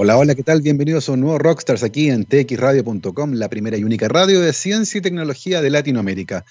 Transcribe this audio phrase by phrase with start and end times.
[0.00, 0.62] Hola, hola, ¿qué tal?
[0.62, 4.98] Bienvenidos a un nuevo Rockstars aquí en txradio.com, la primera y única radio de ciencia
[4.98, 6.44] y tecnología de Latinoamérica.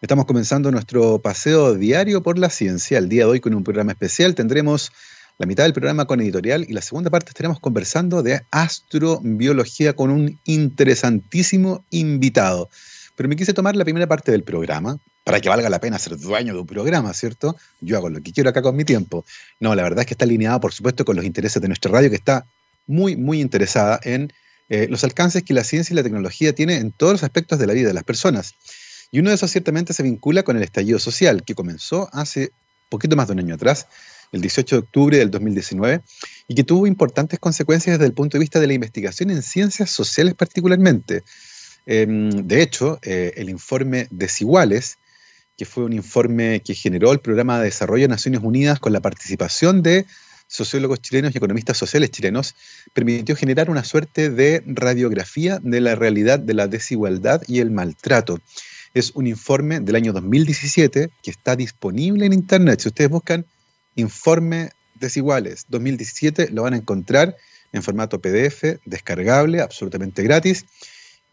[0.00, 2.96] Estamos comenzando nuestro paseo diario por la ciencia.
[2.96, 4.90] El día de hoy con un programa especial tendremos
[5.36, 10.08] la mitad del programa con editorial y la segunda parte estaremos conversando de astrobiología con
[10.08, 12.70] un interesantísimo invitado.
[13.16, 16.16] Pero me quise tomar la primera parte del programa para que valga la pena ser
[16.16, 17.54] dueño de un programa, ¿cierto?
[17.82, 19.26] Yo hago lo que quiero acá con mi tiempo.
[19.60, 22.08] No, la verdad es que está alineado, por supuesto, con los intereses de nuestra radio,
[22.08, 22.46] que está
[22.86, 24.32] muy, muy interesada en
[24.68, 27.66] eh, los alcances que la ciencia y la tecnología tienen en todos los aspectos de
[27.66, 28.54] la vida de las personas.
[29.10, 32.50] Y uno de esos ciertamente se vincula con el estallido social, que comenzó hace
[32.88, 33.86] poquito más de un año atrás,
[34.32, 36.02] el 18 de octubre del 2019,
[36.48, 39.90] y que tuvo importantes consecuencias desde el punto de vista de la investigación en ciencias
[39.90, 41.22] sociales particularmente.
[41.86, 44.98] Em, de hecho, eh, el informe Desiguales,
[45.56, 49.00] que fue un informe que generó el Programa de Desarrollo de Naciones Unidas con la
[49.00, 50.06] participación de
[50.54, 52.54] sociólogos chilenos y economistas sociales chilenos,
[52.92, 58.38] permitió generar una suerte de radiografía de la realidad de la desigualdad y el maltrato.
[58.94, 62.80] Es un informe del año 2017 que está disponible en Internet.
[62.80, 63.46] Si ustedes buscan
[63.96, 67.36] informe desiguales 2017, lo van a encontrar
[67.72, 70.66] en formato PDF, descargable, absolutamente gratis.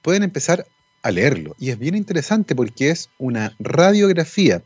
[0.02, 0.66] Pueden empezar
[1.04, 1.56] a leerlo.
[1.60, 4.64] Y es bien interesante porque es una radiografía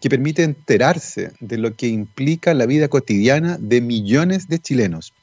[0.00, 5.14] que permite enterarse de lo que implica la vida cotidiana de millones de chilenos.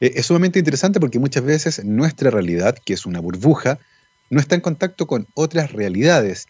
[0.00, 3.78] Eh, es sumamente interesante porque muchas veces nuestra realidad, que es una burbuja,
[4.30, 6.46] no está en contacto con otras realidades.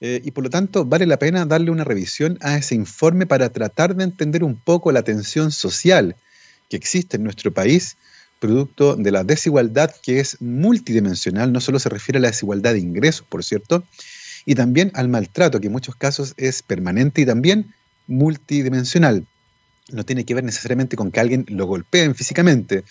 [0.00, 3.50] Eh, y por lo tanto vale la pena darle una revisión a ese informe para
[3.50, 6.16] tratar de entender un poco la tensión social
[6.68, 7.96] que existe en nuestro país,
[8.40, 12.80] producto de la desigualdad que es multidimensional, no solo se refiere a la desigualdad de
[12.80, 13.84] ingresos, por cierto,
[14.44, 17.74] y también al maltrato, que en muchos casos es permanente y también
[18.06, 19.26] multidimensional.
[19.90, 22.84] No tiene que ver necesariamente con que alguien lo golpeen físicamente.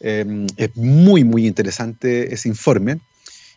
[0.00, 3.00] Em, es muy, muy interesante ese informe.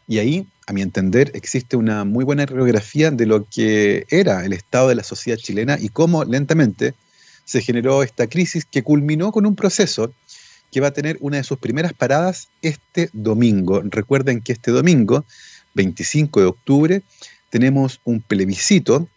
[0.08, 4.54] Y ahí, a mi entender, existe una muy buena radiografía de lo que era el
[4.54, 6.94] estado de la sociedad chilena y cómo lentamente
[7.46, 10.14] se generó esta crisis que culminó con un proceso
[10.72, 13.82] que va a tener una de sus primeras paradas este domingo.
[13.84, 15.26] Recuerden que este domingo
[15.74, 17.02] 25 de octubre,
[17.52, 19.08] tenemos un plebiscito.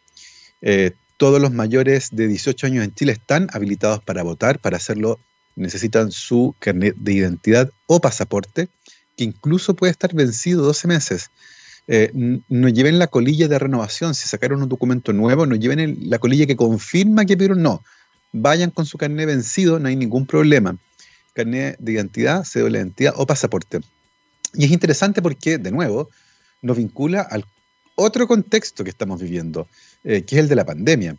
[0.60, 4.58] Eh, todos los mayores de 18 años en Chile están habilitados para votar.
[4.58, 5.18] Para hacerlo
[5.56, 8.68] necesitan su carnet de identidad o pasaporte,
[9.16, 11.30] que incluso puede estar vencido 12 meses.
[11.86, 12.10] Eh,
[12.48, 14.14] no lleven la colilla de renovación.
[14.14, 17.84] Si sacaron un documento nuevo, no lleven la colilla que confirma que pero no.
[18.32, 20.76] Vayan con su carnet vencido, no hay ningún problema.
[21.34, 23.80] Carnet de identidad, cédula de identidad o pasaporte.
[24.54, 26.10] Y es interesante porque, de nuevo,
[26.62, 27.44] nos vincula al
[27.94, 29.68] otro contexto que estamos viviendo,
[30.02, 31.16] eh, que es el de la pandemia.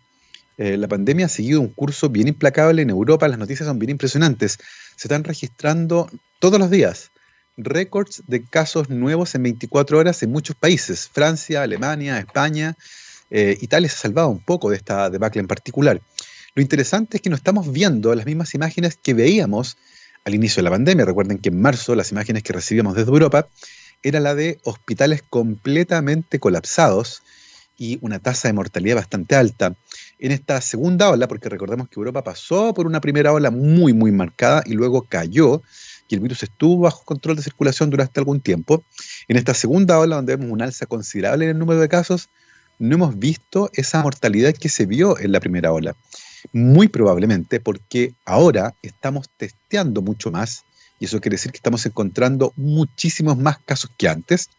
[0.57, 3.91] Eh, la pandemia ha seguido un curso bien implacable en Europa, las noticias son bien
[3.91, 4.57] impresionantes.
[4.95, 6.09] Se están registrando
[6.39, 7.11] todos los días
[7.57, 12.75] récords de casos nuevos en 24 horas en muchos países, Francia, Alemania, España.
[13.29, 16.01] Eh, Italia se ha salvado un poco de esta debacle en particular.
[16.53, 19.77] Lo interesante es que no estamos viendo las mismas imágenes que veíamos
[20.23, 21.05] al inicio de la pandemia.
[21.05, 23.47] Recuerden que en marzo las imágenes que recibíamos desde Europa
[24.05, 27.23] era la de hospitales completamente colapsados
[27.75, 29.75] y una tasa de mortalidad bastante alta.
[30.19, 34.11] En esta segunda ola, porque recordemos que Europa pasó por una primera ola muy, muy
[34.11, 35.63] marcada y luego cayó,
[36.07, 38.83] y el virus estuvo bajo control de circulación durante algún tiempo.
[39.27, 42.29] En esta segunda ola, donde vemos un alza considerable en el número de casos,
[42.77, 45.95] no hemos visto esa mortalidad que se vio en la primera ola.
[46.53, 50.63] Muy probablemente porque ahora estamos testeando mucho más
[50.99, 54.49] y eso quiere decir que estamos encontrando muchísimos más casos que antes,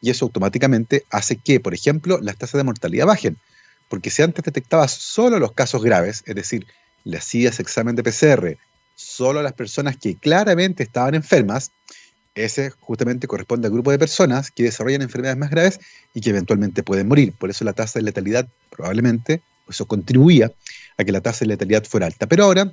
[0.00, 3.36] y eso automáticamente hace que, por ejemplo, las tasas de mortalidad bajen.
[3.88, 6.66] Porque si antes detectabas solo los casos graves, es decir,
[7.04, 8.56] le hacías examen de PCR
[8.94, 11.72] solo a las personas que claramente estaban enfermas,
[12.34, 15.80] ese justamente corresponde al grupo de personas que desarrollan enfermedades más graves
[16.14, 17.32] y que eventualmente pueden morir.
[17.32, 20.52] Por eso la tasa de letalidad probablemente, eso contribuía
[20.96, 22.26] a que la tasa de letalidad fuera alta.
[22.26, 22.72] Pero ahora,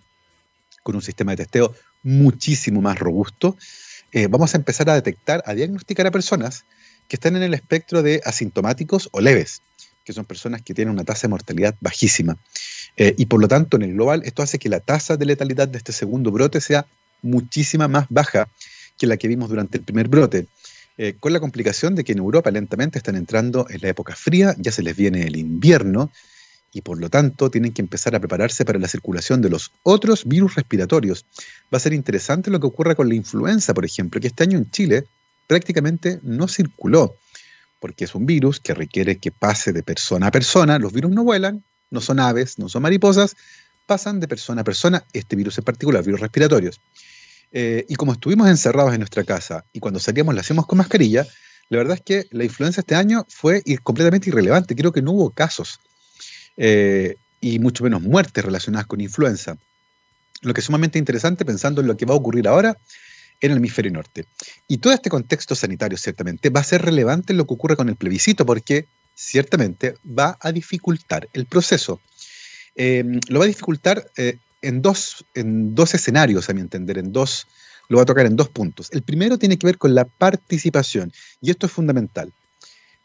[0.87, 3.57] con un sistema de testeo muchísimo más robusto,
[4.13, 6.63] eh, vamos a empezar a detectar, a diagnosticar a personas
[7.09, 9.61] que están en el espectro de asintomáticos o leves,
[10.05, 12.37] que son personas que tienen una tasa de mortalidad bajísima.
[12.95, 15.67] Eh, y por lo tanto, en el global, esto hace que la tasa de letalidad
[15.67, 16.85] de este segundo brote sea
[17.21, 18.47] muchísima más baja
[18.97, 20.47] que la que vimos durante el primer brote.
[20.97, 24.55] Eh, con la complicación de que en Europa lentamente están entrando en la época fría,
[24.57, 26.11] ya se les viene el invierno,
[26.73, 30.25] y por lo tanto tienen que empezar a prepararse para la circulación de los otros
[30.25, 31.25] virus respiratorios.
[31.73, 34.57] Va a ser interesante lo que ocurra con la influenza, por ejemplo, que este año
[34.57, 35.05] en Chile
[35.47, 37.15] prácticamente no circuló,
[37.79, 40.77] porque es un virus que requiere que pase de persona a persona.
[40.77, 43.35] Los virus no vuelan, no son aves, no son mariposas,
[43.85, 46.81] pasan de persona a persona, este virus en particular, virus respiratorios.
[47.53, 51.25] Eh, y como estuvimos encerrados en nuestra casa y cuando salíamos la hacíamos con mascarilla,
[51.69, 54.75] la verdad es que la influenza este año fue completamente irrelevante.
[54.75, 55.79] Creo que no hubo casos
[56.57, 59.57] eh, y mucho menos muertes relacionadas con influenza.
[60.41, 62.77] Lo que es sumamente interesante pensando en lo que va a ocurrir ahora
[63.41, 64.25] en el hemisferio norte.
[64.67, 67.89] Y todo este contexto sanitario, ciertamente, va a ser relevante en lo que ocurre con
[67.89, 72.01] el plebiscito, porque ciertamente va a dificultar el proceso.
[72.75, 77.11] Eh, lo va a dificultar eh, en, dos, en dos escenarios, a mi entender, en
[77.11, 77.47] dos,
[77.89, 78.89] lo va a tocar en dos puntos.
[78.91, 81.11] El primero tiene que ver con la participación,
[81.41, 82.31] y esto es fundamental.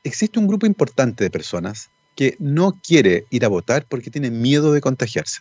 [0.04, 4.72] Existe un grupo importante de personas que no quiere ir a votar porque tiene miedo
[4.72, 5.40] de contagiarse.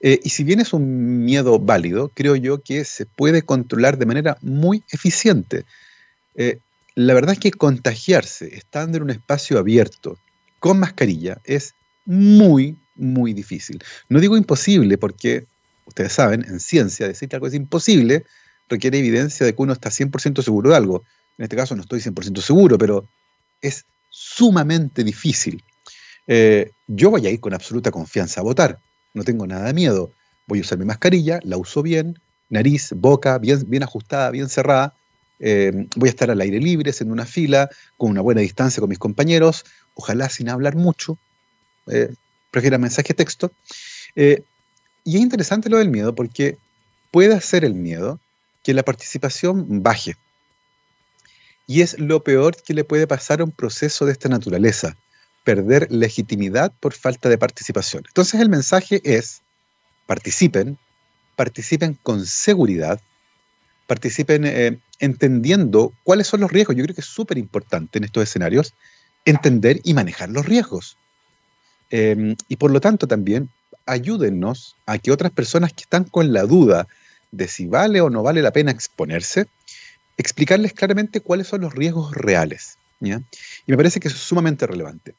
[0.00, 4.06] Eh, y si bien es un miedo válido, creo yo que se puede controlar de
[4.06, 5.64] manera muy eficiente.
[6.34, 6.58] Eh,
[6.94, 10.18] la verdad es que contagiarse estando en un espacio abierto
[10.58, 11.74] con mascarilla es
[12.04, 13.82] muy, muy difícil.
[14.08, 15.46] No digo imposible porque,
[15.86, 18.24] ustedes saben, en ciencia decir que algo es imposible
[18.68, 21.04] requiere evidencia de que uno está 100% seguro de algo.
[21.38, 23.08] En este caso no estoy 100% seguro, pero
[23.60, 23.84] es
[24.18, 25.62] sumamente difícil.
[26.26, 28.78] Eh, yo voy a ir con absoluta confianza a votar
[29.16, 30.12] no tengo nada de miedo.
[30.46, 32.20] Voy a usar mi mascarilla, la uso bien,
[32.50, 34.94] nariz, boca, bien, ajustada, bien cerrada.
[35.40, 38.90] Eh, voy a estar al aire libre, en una fila, con una buena distancia con
[38.90, 39.64] mis compañeros,
[39.94, 41.18] ojalá sin hablar mucho,
[41.86, 42.14] eh,
[42.50, 43.50] prefiera mensaje texto.
[44.14, 44.42] Eh,
[45.02, 46.58] y es interesante lo del miedo porque
[47.10, 48.20] puede hacer el miedo
[48.62, 50.16] que la participación baje.
[51.66, 54.96] Y es lo peor que le puede pasar a un proceso de esta naturaleza
[55.46, 58.02] perder legitimidad por falta de participación.
[58.08, 59.42] Entonces el mensaje es,
[60.06, 60.76] participen,
[61.36, 63.00] participen con seguridad,
[63.86, 66.74] participen eh, entendiendo cuáles son los riesgos.
[66.74, 68.74] Yo creo que es súper importante en estos escenarios
[69.24, 70.96] entender y manejar los riesgos.
[71.90, 73.48] Em, y por lo tanto también
[73.86, 76.88] ayúdennos a que otras personas que están con la duda
[77.30, 79.46] de si vale o no vale la pena exponerse,
[80.16, 82.78] explicarles claramente cuáles son los riesgos reales.
[83.00, 85.14] Y me parece que es sumamente relevante.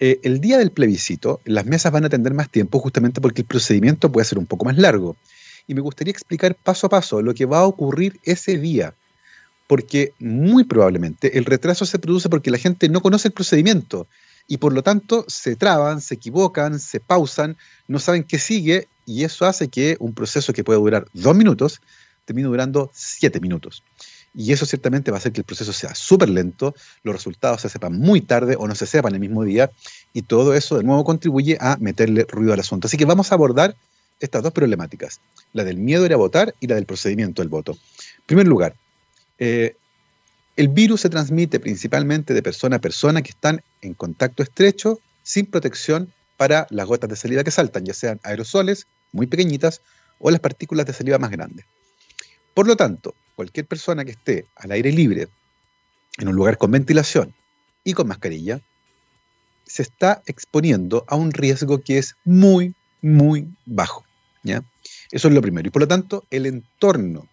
[0.00, 3.46] Eh, el día del plebiscito, las mesas van a tener más tiempo justamente porque el
[3.46, 5.16] procedimiento puede ser un poco más largo.
[5.66, 8.94] Y me gustaría explicar paso a paso lo que va a ocurrir ese día,
[9.68, 14.08] porque muy probablemente el retraso se produce porque la gente no conoce el procedimiento
[14.48, 17.56] y por lo tanto se traban, se equivocan, se pausan,
[17.86, 21.80] no saben qué sigue y eso hace que un proceso que puede durar dos minutos
[22.24, 23.84] termine durando siete minutos.
[24.34, 27.68] Y eso ciertamente va a hacer que el proceso sea súper lento, los resultados se
[27.68, 29.70] sepan muy tarde o no se sepan el mismo día,
[30.12, 32.86] y todo eso de nuevo contribuye a meterle ruido al asunto.
[32.86, 33.76] Así que vamos a abordar
[34.20, 35.20] estas dos problemáticas,
[35.52, 37.72] la del miedo a ir a votar y la del procedimiento del voto.
[37.72, 38.74] En primer lugar,
[39.38, 39.76] eh,
[40.56, 45.46] el virus se transmite principalmente de persona a persona que están en contacto estrecho, sin
[45.46, 49.80] protección para las gotas de saliva que saltan, ya sean aerosoles muy pequeñitas
[50.18, 51.66] o las partículas de saliva más grandes.
[52.54, 55.28] Por lo tanto, cualquier persona que esté al aire libre,
[56.18, 57.34] en un lugar con ventilación
[57.84, 58.60] y con mascarilla,
[59.64, 64.04] se está exponiendo a un riesgo que es muy, muy bajo.
[64.42, 64.62] ¿ya?
[65.10, 65.66] Eso es lo primero.
[65.68, 67.26] Y por lo tanto, el entorno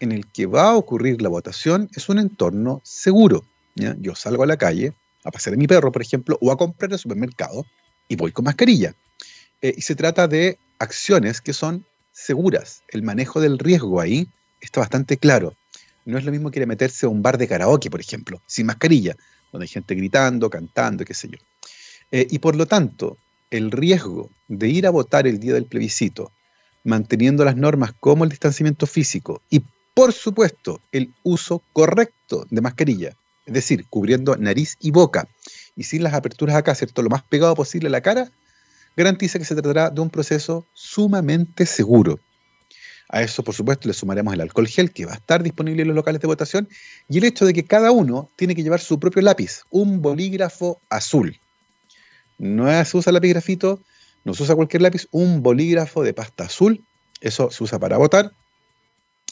[0.00, 3.44] en el que va a ocurrir la votación es un entorno seguro.
[3.74, 3.96] ¿ya?
[3.98, 4.92] Yo salgo a la calle
[5.24, 7.64] a pasear a mi perro, por ejemplo, o a comprar al supermercado
[8.08, 8.94] y voy con mascarilla.
[9.62, 12.82] Eh, y se trata de acciones que son seguras.
[12.88, 14.28] El manejo del riesgo ahí
[14.60, 15.54] está bastante claro.
[16.04, 18.40] No es lo mismo que ir a meterse a un bar de karaoke, por ejemplo,
[18.46, 19.16] sin mascarilla,
[19.52, 21.38] donde hay gente gritando, cantando, qué sé yo.
[22.12, 23.18] Eh, y por lo tanto,
[23.50, 26.32] el riesgo de ir a votar el día del plebiscito,
[26.84, 29.62] manteniendo las normas como el distanciamiento físico y,
[29.94, 35.28] por supuesto, el uso correcto de mascarilla, es decir, cubriendo nariz y boca
[35.74, 37.02] y sin las aperturas acá, ¿cierto?
[37.02, 38.30] Lo más pegado posible a la cara,
[38.96, 42.18] garantiza que se tratará de un proceso sumamente seguro.
[43.08, 45.88] A eso, por supuesto, le sumaremos el alcohol gel que va a estar disponible en
[45.88, 46.68] los locales de votación
[47.08, 50.80] y el hecho de que cada uno tiene que llevar su propio lápiz, un bolígrafo
[50.88, 51.38] azul.
[52.38, 53.80] No se usa lápiz grafito,
[54.24, 56.84] no se usa cualquier lápiz, un bolígrafo de pasta azul.
[57.20, 58.32] Eso se usa para votar,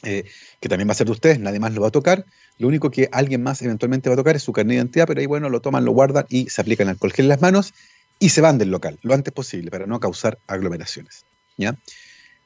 [0.03, 0.23] eh,
[0.59, 2.25] que también va a ser de ustedes, nadie más lo va a tocar.
[2.57, 5.19] Lo único que alguien más eventualmente va a tocar es su carnet de identidad, pero
[5.19, 7.73] ahí, bueno, lo toman, lo guardan y se aplican alcohol gel en las manos
[8.19, 11.25] y se van del local lo antes posible para no causar aglomeraciones.
[11.57, 11.71] ¿ya?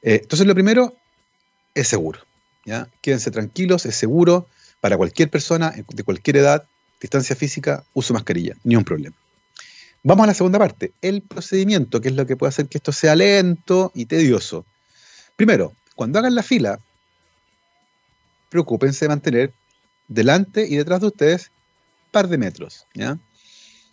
[0.02, 0.96] Eh, entonces, lo primero,
[1.74, 2.20] es seguro.
[2.64, 2.88] ¿ya?
[3.00, 4.46] Quédense tranquilos, es seguro
[4.80, 6.64] para cualquier persona de cualquier edad,
[7.00, 9.16] distancia física, uso mascarilla, ni un problema.
[10.02, 12.92] Vamos a la segunda parte, el procedimiento, que es lo que puede hacer que esto
[12.92, 14.64] sea lento y tedioso.
[15.36, 16.80] Primero, cuando hagan la fila,
[18.48, 19.52] preocúpense de mantener
[20.08, 21.50] delante y detrás de ustedes
[22.10, 22.86] par de metros.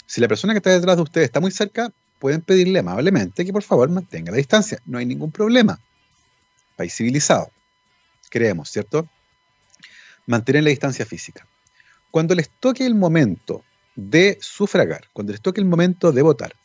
[0.05, 3.51] Si la persona que está detrás de ustedes está muy cerca, pueden pedirle amablemente que
[3.51, 4.79] por favor mantenga la distancia.
[4.86, 5.79] No hay ningún problema.
[6.77, 7.51] País civilizado.
[8.29, 9.07] Creemos, ¿cierto?
[10.25, 11.48] Mantener la distancia física.
[12.12, 13.63] Cuando les toque el momento
[13.96, 16.55] de sufragar, cuando les toque el momento de votar,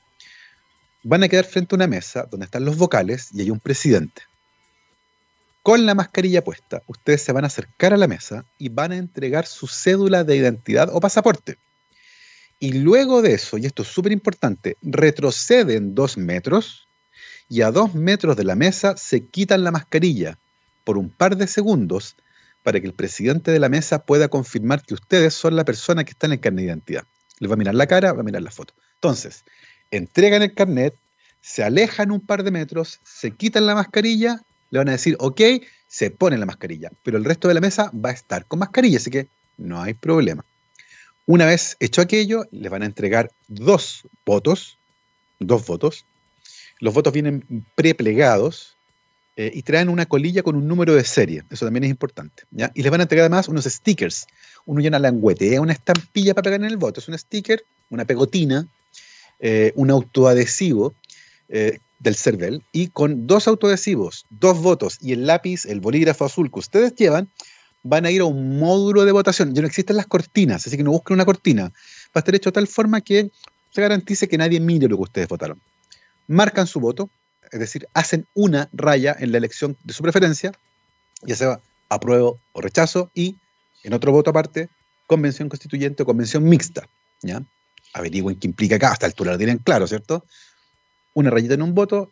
[1.03, 4.23] van a quedar frente a una mesa donde están los vocales y hay un presidente.
[5.63, 8.97] Con la mascarilla puesta, ustedes se van a acercar a la mesa y van a
[8.97, 11.57] entregar su cédula de identidad o pasaporte.
[12.59, 16.89] Y luego de eso, y esto es súper importante, retroceden dos metros
[17.49, 20.39] y a dos metros de la mesa se quitan la mascarilla
[20.85, 22.17] por un par de segundos
[22.63, 26.11] para que el presidente de la mesa pueda confirmar que ustedes son la persona que
[26.11, 27.05] está en el carnet de identidad.
[27.39, 28.75] Les va a mirar la cara, va a mirar la foto.
[28.95, 29.45] Entonces,
[29.91, 30.95] entregan el carnet,
[31.41, 35.41] se alejan un par de metros, se quitan la mascarilla, le van a decir, ok,
[35.89, 38.99] se ponen la mascarilla, pero el resto de la mesa va a estar con mascarilla,
[38.99, 39.27] así que
[39.59, 40.45] no hay problema.
[41.27, 44.79] Una vez hecho aquello, les van a entregar dos votos,
[45.39, 46.05] dos votos.
[46.81, 48.77] Los votos vienen preplegados
[49.35, 51.45] eh, y traen una colilla con un número de serie.
[51.51, 52.45] Eso también es importante.
[52.75, 54.27] Y les van a entregar además unos stickers.
[54.67, 57.01] Uno llena languete, una estampilla para pegar en el voto.
[57.01, 58.67] Es un sticker, una pegotina,
[59.41, 60.95] eh, un autoadhesivo
[61.49, 66.51] eh, del CERVEL y con dos autoadhesivos, dos votos y el lápiz, el bolígrafo azul
[66.51, 67.29] que ustedes llevan,
[67.83, 69.55] van a ir a un módulo de votación.
[69.55, 71.65] Ya no existen las cortinas, así que no busquen una cortina.
[71.65, 71.73] Va
[72.15, 73.31] a estar hecho de tal forma que
[73.71, 75.61] se garantice que nadie mire lo que ustedes votaron.
[76.29, 77.09] Marcan su voto,
[77.53, 80.53] es decir, hacen una raya en la elección de su preferencia,
[81.23, 83.37] ya sea apruebo o rechazo, y
[83.85, 84.71] en otro voto aparte,
[85.07, 86.89] convención constituyente o convención mixta.
[87.21, 87.43] ¿ya?
[87.93, 90.25] Averigüen qué implica acá, hasta altura lo tienen claro, ¿cierto?
[91.13, 92.11] Una rayita en un voto,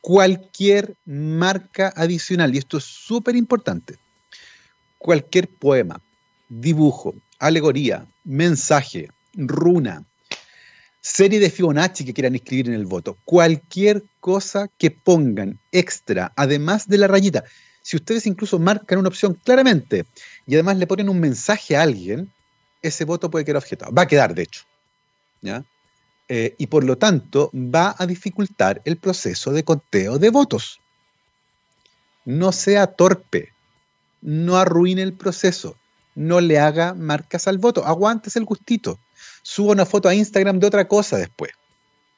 [0.00, 3.98] cualquier marca adicional, y esto es súper importante,
[4.98, 6.00] cualquier poema,
[6.48, 10.04] dibujo, alegoría, mensaje, runa,
[11.02, 16.88] serie de Fibonacci que quieran escribir en el voto, cualquier cosa que pongan extra, además
[16.88, 17.44] de la rayita.
[17.82, 20.06] Si ustedes incluso marcan una opción claramente
[20.46, 22.30] y además le ponen un mensaje a alguien,
[22.80, 23.92] ese voto puede quedar objetado.
[23.92, 24.62] Va a quedar, de hecho.
[26.28, 30.80] Eh, y por lo tanto va a dificultar el proceso de conteo de votos.
[32.24, 33.52] No sea torpe,
[34.20, 35.76] no arruine el proceso,
[36.14, 39.00] no le haga marcas al voto, aguántese el gustito
[39.42, 41.52] suba una foto a Instagram de otra cosa después.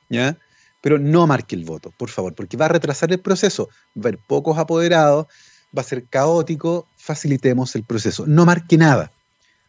[0.09, 0.37] ¿Ya?
[0.81, 4.09] Pero no marque el voto, por favor, porque va a retrasar el proceso, va a
[4.09, 5.27] haber pocos apoderados,
[5.77, 8.27] va a ser caótico, facilitemos el proceso.
[8.27, 9.11] No marque nada,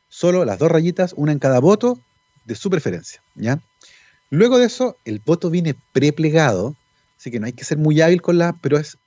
[0.10, 2.00] solo las dos rayitas, una en cada voto
[2.44, 3.22] de su preferencia.
[3.36, 3.60] ¿ya?
[4.30, 6.76] Luego de eso, el voto viene preplegado,
[7.18, 8.98] así que no hay que ser muy hábil con la, pero es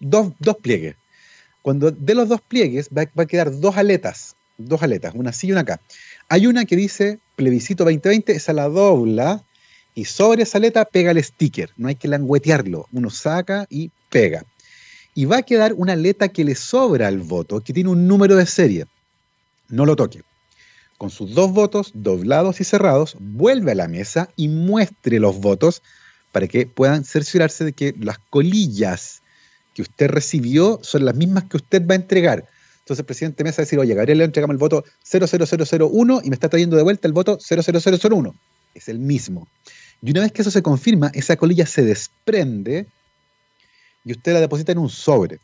[0.00, 0.96] dos, dos pliegues.
[1.62, 5.52] Cuando de los dos pliegues va, a quedar dos aletas, dos aletas, una así y
[5.52, 5.80] una acá.
[6.28, 9.44] Hay una que dice plebiscito 2020, esa la dobla
[9.94, 11.70] y sobre esa aleta pega el sticker.
[11.76, 12.86] No hay que languetearlo.
[12.92, 14.44] Uno saca y pega.
[15.14, 18.34] Y va a quedar una aleta que le sobra al voto, que tiene un número
[18.34, 18.86] de serie.
[19.68, 20.22] No lo toque.
[20.98, 25.82] Con sus dos votos doblados y cerrados, vuelve a la mesa y muestre los votos
[26.32, 29.22] para que puedan cerciorarse de que las colillas
[29.74, 32.46] que usted recibió son las mismas que usted va a entregar.
[32.86, 36.30] Entonces el presidente Mesa va a decir, oye, Gabriel le entregamos el voto 00001 y
[36.30, 38.32] me está trayendo de vuelta el voto 00001.
[38.76, 39.48] Es el mismo.
[40.00, 42.86] Y una vez que eso se confirma, esa colilla se desprende
[44.04, 45.40] y usted la deposita en un sobre.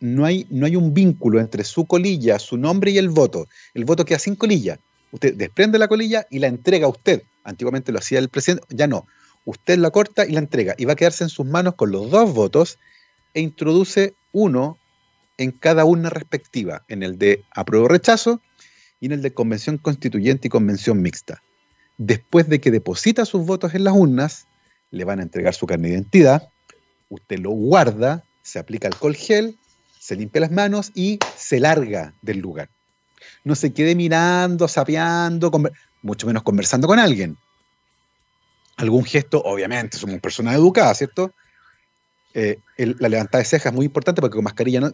[0.00, 3.46] No hay, no hay un vínculo entre su colilla, su nombre y el voto.
[3.74, 4.78] El voto queda sin colilla.
[5.12, 7.24] Usted desprende la colilla y la entrega a usted.
[7.44, 9.06] Antiguamente lo hacía el presidente, ya no.
[9.44, 12.10] Usted la corta y la entrega y va a quedarse en sus manos con los
[12.10, 12.78] dos votos
[13.34, 14.78] e introduce uno
[15.40, 18.42] en cada urna respectiva, en el de apruebo rechazo
[19.00, 21.42] y en el de convención constituyente y convención mixta.
[21.96, 24.46] Después de que deposita sus votos en las urnas,
[24.90, 26.50] le van a entregar su carne de identidad,
[27.08, 29.56] usted lo guarda, se aplica alcohol gel,
[29.98, 32.68] se limpia las manos y se larga del lugar.
[33.42, 35.50] No se quede mirando, sapeando,
[36.02, 37.38] mucho menos conversando con alguien.
[38.76, 41.32] Algún gesto, obviamente, somos personas educadas, ¿cierto?
[42.34, 44.92] Eh, la levantada de cejas es muy importante porque con mascarilla no,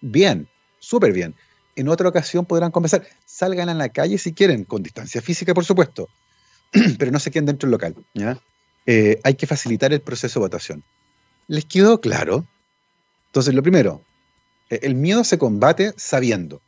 [0.00, 1.34] bien, súper bien.
[1.76, 3.06] En otra ocasión podrán conversar.
[3.24, 6.08] Salgan a la calle si quieren, con distancia física, por supuesto,
[6.98, 7.96] pero no se queden dentro del local.
[8.14, 8.38] ¿ya?
[8.86, 10.82] Eh, hay que facilitar el proceso de votación.
[11.46, 12.46] ¿Les quedó claro?
[13.26, 14.04] Entonces, lo primero,
[14.68, 16.60] eh, el miedo se combate sabiendo.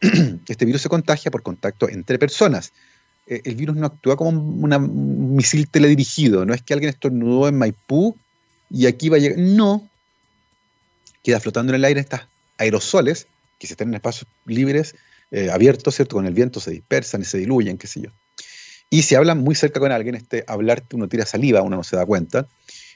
[0.48, 2.72] Este virus se contagia por contacto entre personas.
[3.26, 6.44] Eh, el virus no actúa como un misil teledirigido.
[6.44, 8.16] No es que alguien estornudó en Maipú
[8.70, 9.38] y aquí va a llegar.
[9.38, 9.88] No.
[11.22, 12.29] Queda flotando en el aire estas
[12.60, 13.26] aerosoles
[13.58, 14.94] que si están en espacios libres,
[15.30, 16.16] eh, abiertos, ¿cierto?
[16.16, 18.10] Con el viento se dispersan y se diluyen, qué sé yo.
[18.88, 21.96] Y si hablan muy cerca con alguien, este hablarte uno tira saliva, uno no se
[21.96, 22.48] da cuenta,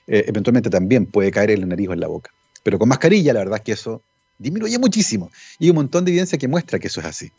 [0.07, 2.31] eh, eventualmente también puede caer en la nariz o en la boca.
[2.63, 4.03] Pero con mascarilla, la verdad es que eso
[4.39, 5.31] disminuye muchísimo.
[5.59, 7.31] Y hay un montón de evidencia que muestra que eso es así.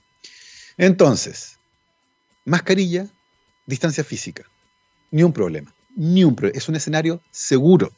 [0.78, 1.58] Entonces,
[2.46, 3.08] mascarilla,
[3.66, 4.44] distancia física,
[5.12, 6.58] ni un problema, ni un problema.
[6.58, 7.92] Es un escenario seguro,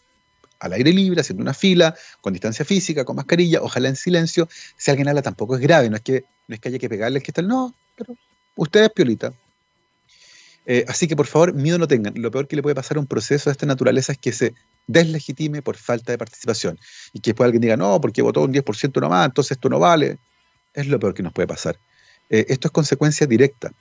[0.60, 4.50] al aire libre, haciendo una fila, con distancia física, con mascarilla, ojalá en silencio.
[4.78, 7.20] Si alguien habla tampoco es grave, no es que, no es que haya que pegarle
[7.20, 8.16] el que está, no, pero
[8.56, 9.34] ustedes piolita.
[10.70, 12.14] Eh, así que por favor, miedo no tengan.
[12.18, 14.54] Lo peor que le puede pasar a un proceso de esta naturaleza es que se
[14.86, 16.78] deslegitime por falta de participación.
[17.14, 20.18] Y que después alguien diga, no, porque votó un 10% nomás, entonces esto no vale.
[20.74, 21.80] Es lo peor que nos puede pasar.
[22.30, 23.72] Eh, esto es consecuencia directa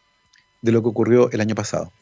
[0.62, 1.92] de lo que ocurrió el año pasado.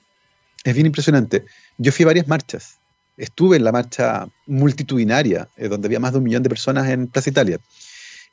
[0.64, 1.44] Es bien impresionante.
[1.78, 2.78] Yo fui a varias marchas.
[3.16, 7.06] Estuve en la marcha multitudinaria, eh, donde había más de un millón de personas en
[7.08, 7.60] Plaza Italia.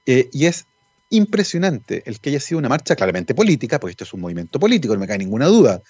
[0.05, 0.65] y es
[1.09, 4.93] impresionante el que haya sido una marcha claramente política, porque esto es un movimiento político,
[4.93, 5.81] no me cae ninguna duda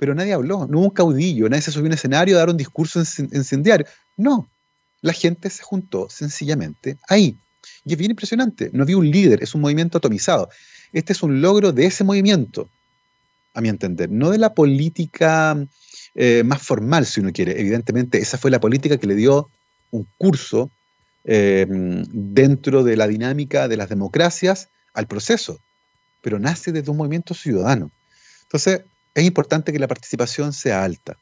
[0.00, 2.48] pero nadie habló, no hubo un caudillo, nadie se subió a un escenario a dar
[2.48, 3.84] un discurso incendiario.
[4.16, 4.48] No,
[5.02, 7.36] la gente se juntó sencillamente ahí.
[7.84, 10.48] Y es bien impresionante, no había un líder, es un movimiento atomizado.
[10.94, 12.70] Este es un logro de ese movimiento,
[13.52, 15.62] a mi entender, no de la política
[16.14, 17.60] eh, más formal, si uno quiere.
[17.60, 19.48] Evidentemente, esa fue la política que le dio
[19.90, 20.70] un curso
[21.24, 25.60] eh, dentro de la dinámica de las democracias al proceso,
[26.20, 27.90] pero nace desde un movimiento ciudadano.
[28.42, 28.82] Entonces,
[29.14, 31.16] es importante que la participación sea alta.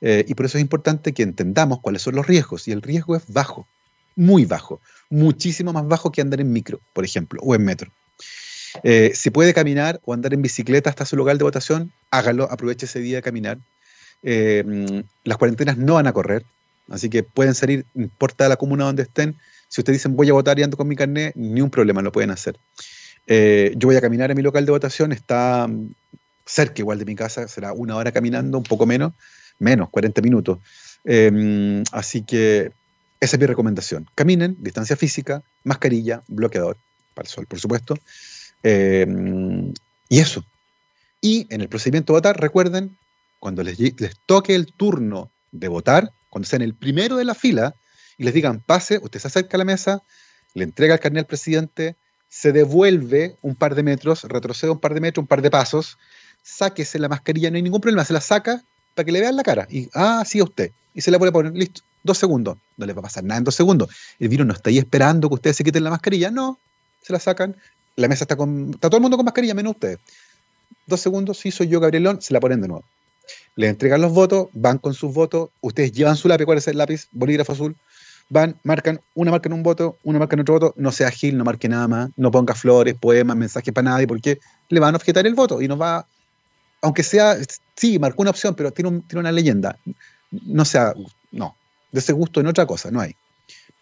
[0.00, 2.66] Eh, y por eso es importante que entendamos cuáles son los riesgos.
[2.68, 3.68] Y el riesgo es bajo,
[4.16, 7.92] muy bajo, muchísimo más bajo que andar en micro, por ejemplo, o en metro.
[9.14, 13.00] Si puede caminar o andar en bicicleta hasta su lugar de votación, hágalo, aproveche ese
[13.00, 13.58] día de caminar.
[14.22, 16.44] Eh, las cuarentenas no van a correr,
[16.90, 19.36] así que pueden salir, importa la comuna donde estén.
[19.68, 22.12] Si ustedes dicen voy a votar y ando con mi carnet, ni un problema, lo
[22.12, 22.56] pueden hacer.
[23.26, 25.68] yo voy a caminar a mi local de votación, está
[26.44, 29.12] cerca igual de mi casa, será una hora caminando, un poco menos,
[29.58, 30.58] menos, 40 minutos.
[31.04, 32.72] Em, así que
[33.20, 34.08] esa es mi recomendación.
[34.14, 36.76] Caminen, distancia física, mascarilla, bloqueador,
[37.14, 37.96] para el sol, por supuesto.
[38.62, 39.72] Em,
[40.08, 40.44] y eso.
[41.20, 42.96] Y en el procedimiento de votar, recuerden,
[43.42, 43.76] cuando les,
[44.24, 47.74] toque el turno de votar, cuando sean el primero de la fila,
[48.16, 50.00] y les digan, pase, usted se acerca a la mesa,
[50.54, 51.96] le entrega el carnet al presidente,
[52.28, 55.98] se devuelve un par de metros, retrocede un par de metros, un par de pasos,
[56.44, 58.62] sáquese la mascarilla, no hay ningún problema, se la saca
[58.94, 59.66] para que le vean la cara.
[59.68, 60.70] Y, ah, sí, a usted.
[60.94, 62.58] Y se la puede poner, listo, dos segundos.
[62.76, 63.88] No le va a pasar nada en dos segundos.
[64.20, 66.60] El virus no está ahí esperando que ustedes se quiten la mascarilla, no,
[67.02, 67.56] se la sacan.
[67.96, 69.98] La mesa está con, está todo el mundo con mascarilla, menos ustedes.
[70.86, 72.84] Dos segundos, sí, soy yo, Gabrielón, se la ponen de nuevo.
[73.56, 76.78] Le entregan los votos, van con sus votos, ustedes llevan su lápiz, ¿cuál es el
[76.78, 77.08] lápiz?
[77.12, 77.76] Bolígrafo azul.
[78.28, 81.36] Van, marcan, una marca en un voto, una marca en otro voto, no sea ágil,
[81.36, 84.40] no marque nada más, no ponga flores, poemas, mensajes para nadie, porque
[84.70, 86.06] le van a objetar el voto y nos va
[86.82, 87.36] aunque sea,
[87.76, 89.78] sí, marcó una opción, pero tiene, tiene una leyenda.
[90.30, 90.92] No sea,
[91.30, 91.56] no,
[91.92, 93.14] de ese gusto en otra cosa, no hay.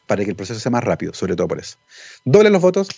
[0.06, 1.78] Para que el proceso sea más rápido, sobre todo por eso.
[2.24, 2.88] Doble los votos,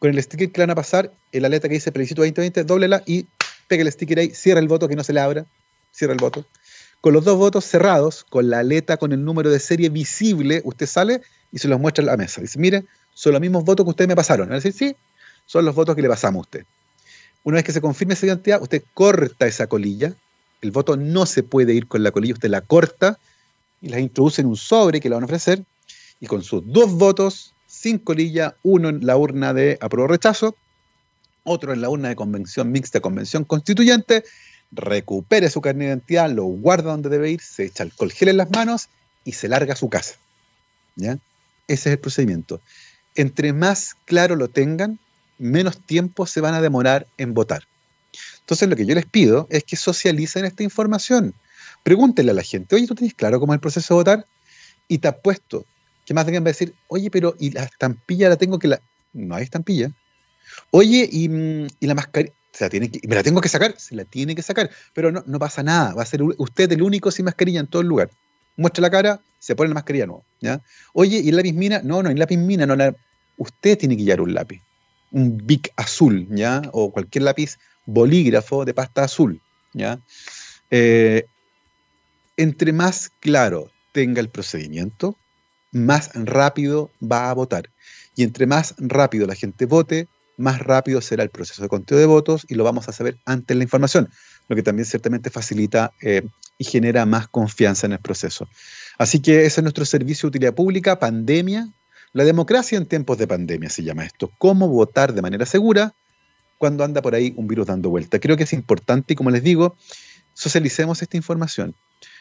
[0.00, 3.02] con el sticker que le van a pasar, el aleta que dice plebiscito 2020, dóblela
[3.06, 3.26] y
[3.74, 5.46] pegue el sticker ahí, cierra el voto, que no se le abra,
[5.90, 6.46] cierra el voto.
[7.00, 10.86] Con los dos votos cerrados, con la aleta con el número de serie visible, usted
[10.86, 12.40] sale y se los muestra en la mesa.
[12.40, 12.84] Dice, mire,
[13.14, 14.48] son los mismos votos que ustedes me pasaron.
[14.48, 14.96] Decir, sí,
[15.44, 16.66] son los votos que le pasamos a usted.
[17.42, 20.14] Una vez que se confirme esa identidad, usted corta esa colilla.
[20.62, 23.18] El voto no se puede ir con la colilla, usted la corta
[23.82, 25.64] y la introduce en un sobre que le van a ofrecer.
[26.20, 30.56] Y con sus dos votos, sin colilla, uno en la urna de apruebo rechazo,
[31.44, 34.24] otro en la urna de convención mixta, convención constituyente,
[34.72, 38.38] recupere su carnet de identidad, lo guarda donde debe ir, se echa alcohol gel en
[38.38, 38.88] las manos
[39.24, 40.16] y se larga a su casa.
[40.96, 41.18] ¿Ya?
[41.68, 42.60] Ese es el procedimiento.
[43.14, 44.98] Entre más claro lo tengan,
[45.38, 47.64] menos tiempo se van a demorar en votar.
[48.40, 51.34] Entonces lo que yo les pido es que socialicen esta información.
[51.82, 54.26] Pregúntenle a la gente, oye, ¿tú tienes claro cómo es el proceso de votar?
[54.88, 55.64] Y te apuesto
[56.04, 58.68] que más de alguien va a decir, oye, pero ¿y la estampilla la tengo que
[58.68, 58.80] la...
[59.12, 59.90] No hay estampilla.
[60.70, 62.34] Oye, y, mm, la mascarilla...
[62.60, 65.24] O tiene que, me la tengo que sacar, se la tiene que sacar, pero no,
[65.26, 68.10] no pasa nada, va a ser usted el único sin mascarilla en todo el lugar.
[68.56, 70.22] Muestra la cara, se pone la mascarilla nueva.
[70.40, 70.60] ¿ya?
[70.92, 71.80] Oye, ¿y el lápiz mina?
[71.82, 72.76] No, no, el lápiz mina, no,
[73.38, 74.62] usted tiene que llevar un lápiz
[75.14, 76.62] un Bic azul, ¿ya?
[76.72, 79.40] O cualquier lápiz bolígrafo de pasta azul,
[79.72, 80.00] ¿ya?
[80.70, 81.26] Eh,
[82.36, 85.16] entre más claro tenga el procedimiento,
[85.70, 87.70] más rápido va a votar.
[88.16, 92.06] Y entre más rápido la gente vote, más rápido será el proceso de conteo de
[92.06, 94.08] votos y lo vamos a saber antes de la información,
[94.48, 96.22] lo que también ciertamente facilita eh,
[96.58, 98.48] y genera más confianza en el proceso.
[98.98, 101.68] Así que ese es nuestro servicio de utilidad pública, pandemia,
[102.14, 104.30] la democracia en tiempos de pandemia se llama esto.
[104.38, 105.94] ¿Cómo votar de manera segura
[106.58, 108.20] cuando anda por ahí un virus dando vuelta?
[108.20, 109.76] Creo que es importante y como les digo,
[110.32, 111.74] socialicemos esta información,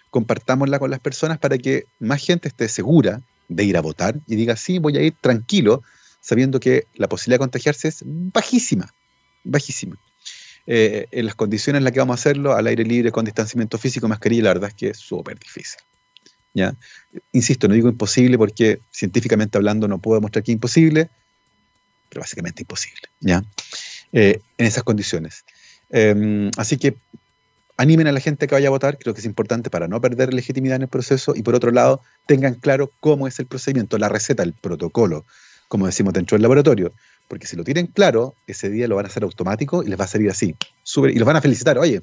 [0.09, 4.35] compartámosla con las personas para que más gente esté segura de ir a votar y
[4.35, 5.83] diga, sí, voy a ir tranquilo,
[6.23, 8.93] sabiendo que la posibilidad de contagiarse es bajísima,
[9.43, 9.97] bajísima.
[10.65, 13.77] Eh, en las condiciones en las que vamos a hacerlo, al aire libre, con distanciamiento
[13.77, 15.81] físico, mascarilla, la verdad es que es súper difícil.
[16.53, 16.73] ¿ya?
[17.33, 21.09] Insisto, no digo imposible porque científicamente hablando no puedo demostrar que es imposible,
[22.07, 23.43] pero básicamente imposible, ¿ya?
[24.13, 25.43] Eh, en esas condiciones.
[25.89, 26.95] Em, así que
[27.75, 30.33] animen a la gente que vaya a votar, creo que es importante para no perder
[30.33, 34.07] legitimidad en el proceso y por otro lado, tengan claro cómo es el procedimiento, la
[34.07, 35.25] receta, el protocolo,
[35.73, 36.93] como decimos dentro del laboratorio.
[37.27, 40.05] Porque si lo tienen claro, ese día lo van a hacer automático y les va
[40.05, 40.55] a salir así.
[40.85, 41.79] y los van a felicitar.
[41.79, 41.99] Oye,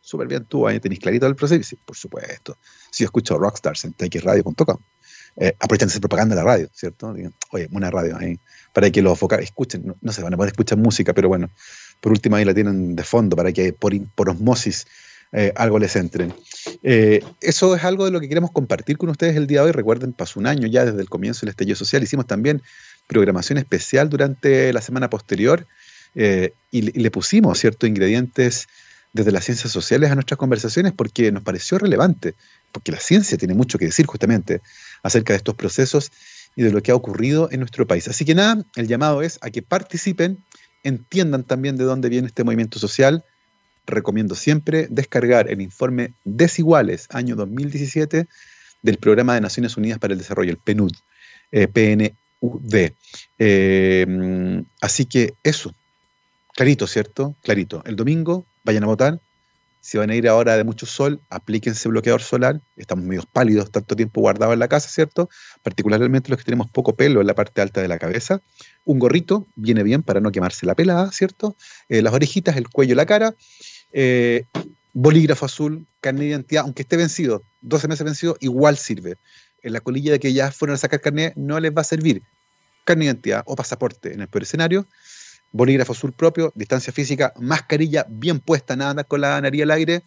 [0.00, 1.62] súper bien tú, ahí tenéis clarito el proceso.
[1.62, 2.56] Sí, por supuesto.
[2.90, 4.78] Si yo escucho Rockstars en txradio.com,
[5.36, 7.14] eh, aprovechan de propaganda de la radio, ¿cierto?
[7.52, 8.40] Oye, una radio ahí,
[8.72, 9.86] para que los focales escuchen.
[9.86, 11.48] No, no, se van a poder escuchar música, pero bueno,
[12.00, 14.84] por último ahí la tienen de fondo para que por, osmosis
[15.30, 16.32] eh, algo les entre.
[16.82, 19.72] Eh, eso es algo de lo que queremos compartir con ustedes el día de hoy.
[19.72, 22.02] Recuerden, pasó un año ya desde el comienzo del estallido social.
[22.02, 22.62] Hicimos también
[23.06, 25.66] programación especial durante la semana posterior
[26.14, 28.68] eh, y, le pusimos ciertos ingredientes
[29.12, 32.34] desde las ciencias sociales a nuestras conversaciones porque nos pareció relevante,
[32.72, 34.60] porque la ciencia tiene mucho que decir justamente
[35.02, 36.10] acerca de estos procesos
[36.54, 38.08] y de lo que ha ocurrido en nuestro país.
[38.08, 40.42] Así que nada, el llamado es a que participen,
[40.82, 43.24] entiendan también de dónde viene este movimiento social.
[43.86, 48.26] Recomiendo siempre descargar el informe Desiguales, año 2017,
[48.82, 50.92] del Programa de Naciones Unidas para el Desarrollo, el PNUD,
[51.52, 51.68] eh,
[52.40, 52.92] UD.
[53.38, 55.74] Eh, así que eso,
[56.54, 57.34] clarito, ¿cierto?
[57.42, 57.82] Clarito.
[57.84, 59.20] El domingo vayan a votar.
[59.80, 62.60] Si van a ir ahora de mucho sol, aplíquense bloqueador solar.
[62.76, 65.30] Estamos medio pálidos, tanto tiempo guardados en la casa, ¿cierto?
[65.62, 68.40] Particularmente los que tenemos poco pelo en la parte alta de la cabeza.
[68.84, 71.54] Un gorrito viene bien para no quemarse la pelada, ¿cierto?
[71.88, 73.36] Eh, las orejitas, el cuello, la cara.
[73.92, 74.44] Eh,
[74.92, 79.18] bolígrafo azul, carnet de identidad, aunque esté vencido, 12 meses vencido, igual sirve
[79.66, 82.22] en la colilla de que ya fueron a sacar carnet no les va a servir.
[82.84, 84.86] Carnet de identidad o pasaporte en el peor escenario,
[85.50, 90.02] bolígrafo azul propio, distancia física, mascarilla bien puesta, nada con la nariz al aire,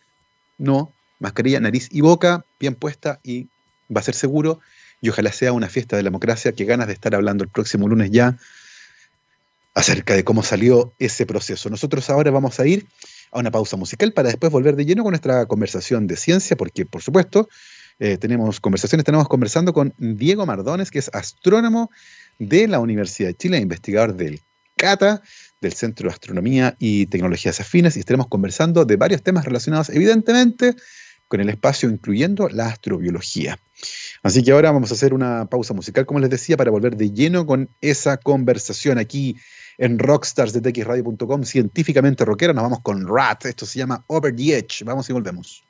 [0.57, 3.47] no, mascarilla, nariz y boca bien puesta y
[3.93, 4.61] va a ser seguro
[5.01, 7.87] y ojalá sea una fiesta de la democracia, que ganas de estar hablando el próximo
[7.87, 8.37] lunes ya
[9.73, 11.69] acerca de cómo salió ese proceso.
[11.69, 12.87] Nosotros ahora vamos a ir
[13.31, 16.85] a una pausa musical para después volver de lleno con nuestra conversación de ciencia, porque
[16.85, 17.49] por supuesto
[17.99, 21.91] eh, tenemos conversaciones, tenemos conversando con Diego Mardones, que es astrónomo
[22.37, 24.41] de la Universidad de Chile, investigador del
[24.77, 25.21] CATA,
[25.59, 30.75] del Centro de Astronomía y Tecnologías Afines, y estaremos conversando de varios temas relacionados, evidentemente,
[31.27, 33.59] con el espacio, incluyendo la astrobiología.
[34.23, 37.11] Así que ahora vamos a hacer una pausa musical, como les decía, para volver de
[37.11, 39.37] lleno con esa conversación aquí
[39.77, 42.53] en Rockstars de txradio.com, científicamente rockera.
[42.53, 44.83] Nos vamos con Rat, esto se llama Over the Edge.
[44.85, 45.63] Vamos y volvemos.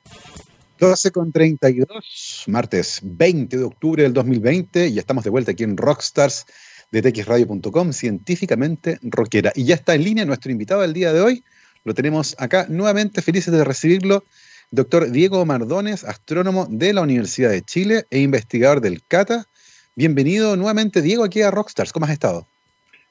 [0.80, 5.76] 12 con 32, martes 20 de octubre del 2020, y estamos de vuelta aquí en
[5.76, 6.46] Rockstars
[6.90, 9.52] de txradio.com, científicamente rockera.
[9.54, 11.44] Y ya está en línea nuestro invitado del día de hoy.
[11.84, 14.24] Lo tenemos acá nuevamente, felices de recibirlo.
[14.70, 19.46] Doctor Diego Mardones, astrónomo de la Universidad de Chile e investigador del CATA.
[19.96, 21.92] Bienvenido nuevamente, Diego, aquí a Rockstars.
[21.92, 22.46] ¿Cómo has estado?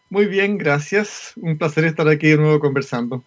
[0.10, 1.34] Muy bien, gracias.
[1.36, 3.24] Un placer estar aquí de nuevo conversando.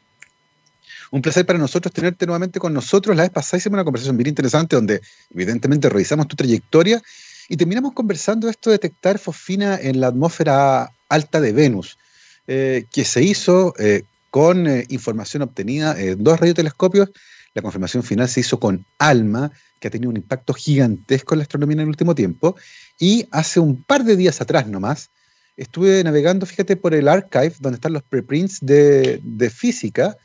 [1.13, 3.15] Un placer para nosotros tenerte nuevamente con nosotros.
[3.15, 7.03] La vez pasada hicimos una conversación bien interesante donde evidentemente revisamos tu trayectoria
[7.51, 11.99] y terminamos conversando esto de detectar fosfina en la atmósfera alta de Venus,
[12.47, 17.11] eh, que se hizo eh, con eh, información obtenida en dos radiotelescopios.
[17.53, 21.43] La confirmación final se hizo con ALMA, que ha tenido un impacto gigantesco en la
[21.43, 22.57] astronomía en el último tiempo.
[22.99, 25.11] Y hace un par de días atrás nomás,
[25.59, 30.17] estuve navegando, fíjate, por el archive, donde están los preprints de, de física,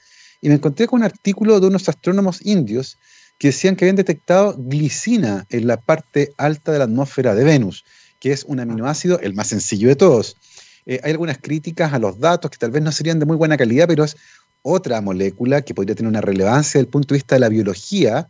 [0.41, 2.97] y me encontré con un artículo de unos astrónomos indios
[3.37, 7.85] que decían que habían detectado glicina en la parte alta de la atmósfera de Venus,
[8.19, 10.35] que es un aminoácido el más sencillo de todos.
[10.85, 13.57] Eh, hay algunas críticas a los datos que tal vez no serían de muy buena
[13.57, 14.15] calidad, pero es
[14.63, 18.27] otra molécula que podría tener una relevancia desde el punto de vista de la biología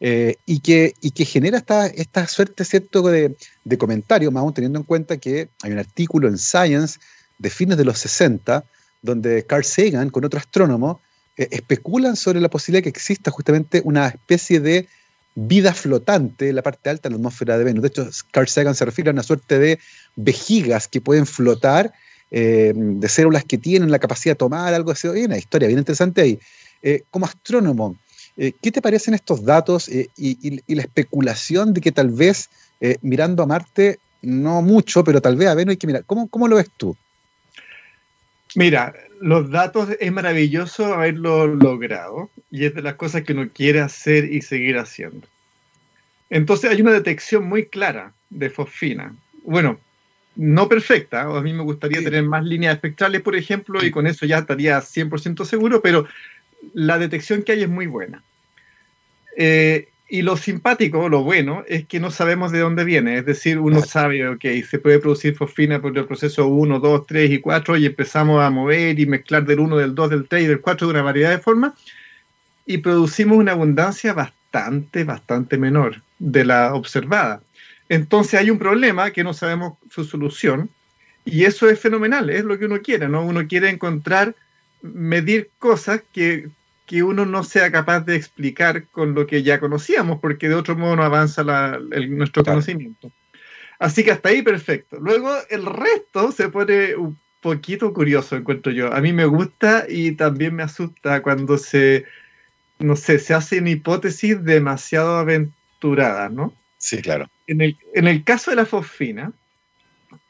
[0.00, 4.54] eh, y, que, y que genera esta, esta suerte cierto de, de comentario, más aún
[4.54, 6.98] teniendo en cuenta que hay un artículo en Science
[7.38, 8.64] de fines de los 60
[9.02, 11.00] donde Carl Sagan, con otro astrónomo,
[11.38, 14.88] eh, especulan sobre la posibilidad que exista justamente una especie de
[15.36, 17.82] vida flotante en la parte alta de la atmósfera de Venus.
[17.82, 19.78] De hecho, Carl Sagan se refiere a una suerte de
[20.16, 21.92] vejigas que pueden flotar,
[22.32, 25.06] eh, de células que tienen la capacidad de tomar algo así.
[25.06, 26.40] Hay una historia bien interesante ahí.
[26.82, 27.96] Eh, como astrónomo,
[28.36, 32.50] ¿qué te parecen estos datos y, la especulación de que tal vez
[33.02, 36.04] mirando a Marte, no mucho, pero tal vez a Venus hay que mirar?
[36.04, 36.96] ¿Cómo, cómo lo ves tú?
[38.54, 43.80] Mira, los datos es maravilloso haberlo logrado y es de las cosas que uno quiere
[43.80, 45.26] hacer y seguir haciendo.
[46.30, 49.14] Entonces hay una detección muy clara de fosfina.
[49.44, 49.78] Bueno,
[50.36, 54.24] no perfecta, a mí me gustaría tener más líneas espectrales, por ejemplo, y con eso
[54.24, 56.06] ya estaría 100% seguro, pero
[56.74, 58.22] la detección que hay es muy buena.
[59.36, 63.18] Eh, y lo simpático, lo bueno, es que no sabemos de dónde viene.
[63.18, 67.30] Es decir, uno sabe, ok, se puede producir fosfina por el proceso 1, 2, 3
[67.30, 70.46] y 4 y empezamos a mover y mezclar del 1, del 2, del 3 y
[70.46, 71.74] del 4 de una variedad de formas
[72.64, 77.42] y producimos una abundancia bastante, bastante menor de la observada.
[77.90, 80.70] Entonces hay un problema que no sabemos su solución
[81.26, 83.24] y eso es fenomenal, es lo que uno quiere, ¿no?
[83.24, 84.34] Uno quiere encontrar,
[84.80, 86.48] medir cosas que
[86.88, 90.74] que uno no sea capaz de explicar con lo que ya conocíamos, porque de otro
[90.74, 91.44] modo no avanza
[92.08, 93.12] nuestro conocimiento.
[93.78, 94.98] Así que hasta ahí perfecto.
[94.98, 98.92] Luego el resto se pone un poquito curioso, encuentro yo.
[98.92, 102.06] A mí me gusta y también me asusta cuando se,
[102.78, 106.54] no sé, se hacen hipótesis demasiado aventuradas, ¿no?
[106.78, 107.28] Sí, claro.
[107.46, 109.30] En el, en el caso de la fosfina,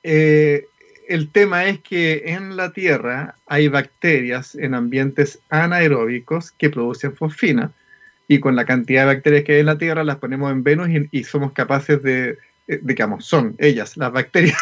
[0.03, 0.67] eh,
[1.09, 7.73] el tema es que en la Tierra hay bacterias en ambientes anaeróbicos que producen fosfina
[8.29, 10.91] y con la cantidad de bacterias que hay en la Tierra las ponemos en Venus
[11.11, 12.37] y, somos capaces de,
[12.69, 14.59] eh, digamos, son ellas, las bacterias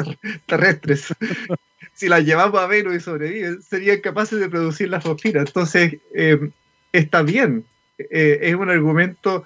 [0.46, 1.14] terrestres.
[1.92, 5.40] si las llevamos a Venus y sobreviven, serían capaces de producir la fosfina.
[5.40, 6.50] Entonces, eh,
[6.92, 7.66] está bien,
[7.98, 9.44] eh, es un argumento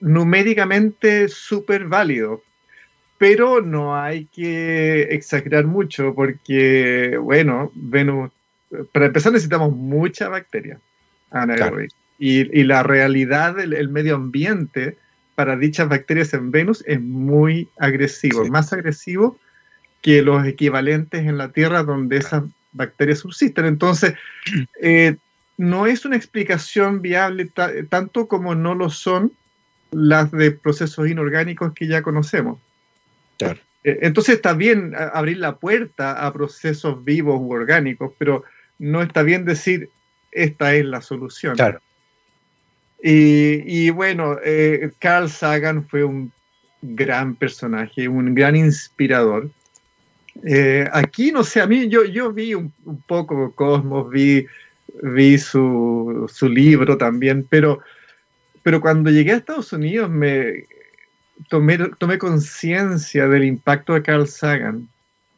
[0.00, 2.42] numéricamente súper válido,
[3.18, 8.30] pero no hay que exagerar mucho porque, bueno, Venus,
[8.92, 10.80] para empezar necesitamos mucha bacteria
[12.18, 14.96] y, la realidad del medio ambiente
[15.34, 19.38] para dichas bacterias en Venus es muy agresivo, más agresivo
[20.02, 23.66] que los equivalentes en la Tierra donde esas bacterias subsisten.
[23.66, 24.14] Entonces,
[24.80, 25.16] eh,
[25.58, 27.50] no es una explicación viable
[27.88, 29.32] tanto como no lo son
[29.90, 32.58] las de procesos inorgánicos que ya conocemos.
[33.40, 38.44] Eh, entonces está bien abrir la puerta a procesos vivos u orgánicos, pero
[38.78, 39.90] no está bien decir
[40.32, 41.54] esta es la solución.
[41.56, 41.80] Claro.
[43.02, 46.32] Y, bueno, eh, Carl Sagan fue un
[46.82, 49.50] gran personaje, un gran inspirador.
[50.44, 52.72] Eh, aquí, no sé, a mí yo, yo vi un,
[53.06, 54.46] poco Cosmos, vi,
[55.02, 57.80] vi su, su, libro también, pero,
[58.62, 60.64] pero cuando llegué a Estados Unidos me,
[61.48, 64.88] tomé, tomé conciencia del impacto de Carl Sagan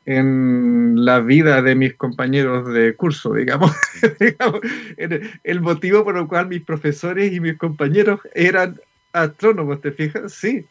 [0.06, 3.72] en la vida de mis compañeros de curso, digamos.
[5.44, 8.80] el motivo por el cual mis profesores y mis compañeros eran
[9.12, 10.32] astrónomos, ¿te fijas?
[10.32, 10.64] Sí.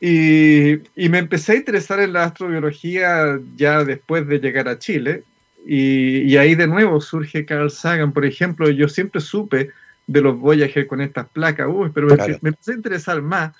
[0.00, 5.24] Y, y, me empecé a interesar en la astrobiología ya después de llegar a Chile.
[5.66, 8.12] Y, y, ahí de nuevo surge Carl Sagan.
[8.12, 9.70] Por ejemplo, yo siempre supe
[10.06, 13.52] de los Voyager con estas placas, uy, pero me, me empecé a interesar más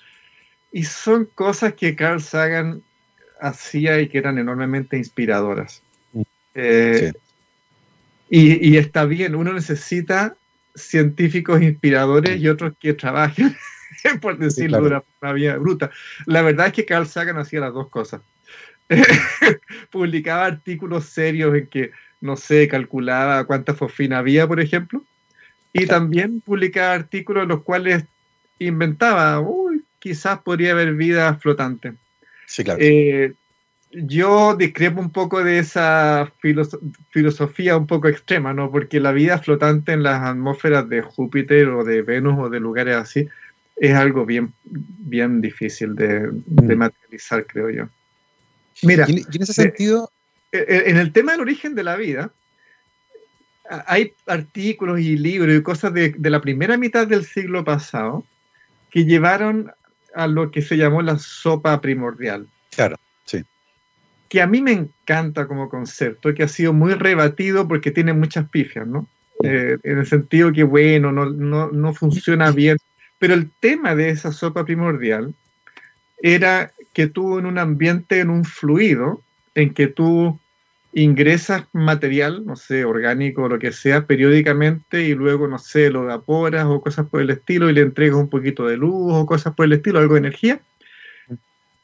[0.73, 2.81] y son cosas que Carl Sagan
[3.39, 5.83] hacía y que eran enormemente inspiradoras.
[6.11, 6.21] Mm.
[6.55, 7.13] Eh,
[8.29, 10.35] y, está bien, uno necesita
[10.73, 13.55] científicos inspiradores y otros que trabajen,
[14.21, 15.91] por decirlo de una forma bruta.
[16.25, 18.21] La verdad es que Carl Sagan hacía las dos cosas.
[19.91, 25.03] Publicaba artículos serios en que, no sé, calculaba cuánta fosfina había, por ejemplo,
[25.71, 28.05] y también publicaba artículos en los cuales
[28.57, 29.62] inventaba, uy,
[30.03, 31.93] quizás podría haber vida flotante.
[32.45, 32.77] Sí, claro.
[32.83, 33.31] Eh,
[33.91, 36.29] yo discrepo un poco de esa
[37.11, 38.69] filosofía un poco extrema, ¿no?
[38.69, 42.97] Porque la vida flotante en las atmósferas de Júpiter o de Venus o de lugares
[42.97, 43.29] así
[43.77, 46.75] es algo bien, bien difícil de, mm.
[46.75, 47.87] materializar, creo yo.
[48.81, 50.11] Mira, y en ese sentido...
[50.51, 52.29] Eh, eh, en el tema del origen de la vida,
[53.87, 58.25] hay artículos y libros y cosas de, de la primera mitad del siglo pasado
[58.91, 59.71] que llevaron
[60.15, 62.47] a lo que se llamó la sopa primordial.
[62.75, 63.43] Claro, sí.
[64.29, 68.49] Que a mí me encanta como concepto, que ha sido muy rebatido porque tiene muchas
[68.49, 69.07] pifias, ¿no?
[69.43, 72.77] Eh, en el sentido que, bueno, no, no, no funciona bien.
[73.19, 75.33] Pero el tema de esa sopa primordial
[76.21, 79.21] era que tú en un ambiente, en un fluido,
[79.55, 80.39] en que tú
[80.93, 86.03] ingresas material, no sé, orgánico o lo que sea, periódicamente y luego, no sé, lo
[86.03, 89.55] evaporas o cosas por el estilo y le entregas un poquito de luz o cosas
[89.55, 90.61] por el estilo, algo de energía,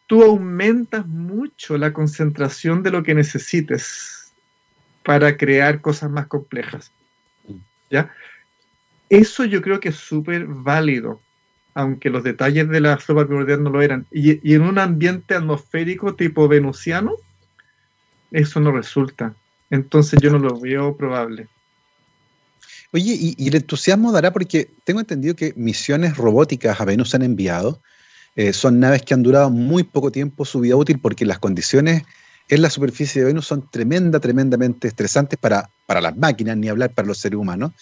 [0.08, 4.32] tú aumentas mucho la concentración de lo que necesites
[5.04, 6.92] para crear cosas más complejas.
[7.90, 8.12] ¿Ya?
[9.10, 11.20] Eso yo creo que es súper válido,
[11.74, 14.06] aunque los detalles de la sopa primordial no lo eran.
[14.12, 17.16] Y, y en un ambiente atmosférico tipo venusiano,
[18.32, 19.34] eso no resulta.
[19.70, 21.48] Entonces yo no lo veo probable.
[22.92, 27.80] Oye, y, el entusiasmo dará porque tengo entendido que misiones robóticas a Venus han enviado
[28.36, 32.04] eh, son naves que han durado muy poco tiempo su vida útil porque las condiciones
[32.48, 36.92] en la superficie de Venus son tremenda, tremendamente estresantes para, para las máquinas, ni hablar
[36.92, 37.74] para los seres humanos.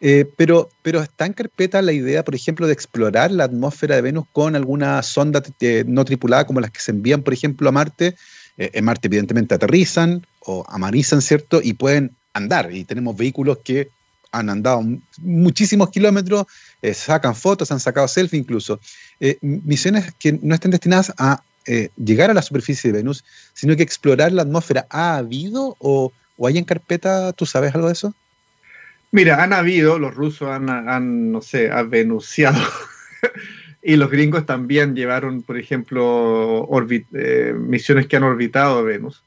[0.00, 4.02] Eh, pero, pero está en carpeta la idea, por ejemplo, de explorar la atmósfera de
[4.02, 5.42] Venus con alguna sonda
[5.86, 8.14] no tripulada como las que se envían, por ejemplo, a Marte.
[8.56, 11.60] En Marte, evidentemente, aterrizan o amarizan, ¿cierto?
[11.62, 12.72] Y pueden andar.
[12.72, 13.88] Y tenemos vehículos que
[14.34, 14.82] han andado
[15.18, 16.46] muchísimos kilómetros,
[16.82, 18.80] eh, sacan fotos, han sacado selfie incluso.
[19.20, 23.76] Eh, misiones que no estén destinadas a eh, llegar a la superficie de Venus, sino
[23.76, 24.86] que explorar la atmósfera.
[24.90, 26.12] ¿Ha habido o,
[26.44, 28.14] hay en carpeta, tú sabes algo de eso?
[29.12, 32.60] Mira, han habido, los rusos han, no sé, venusiado.
[33.84, 36.66] y los gringos también llevaron, por ejemplo,
[37.58, 39.22] misiones que han orbitado Venus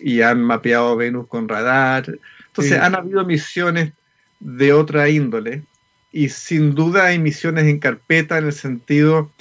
[0.00, 2.18] y han mapeado Venus con radar.
[2.48, 3.92] Entonces, han habido misiones
[4.40, 5.62] de otra índole
[6.12, 9.32] y sin duda hay misiones en carpeta en el sentido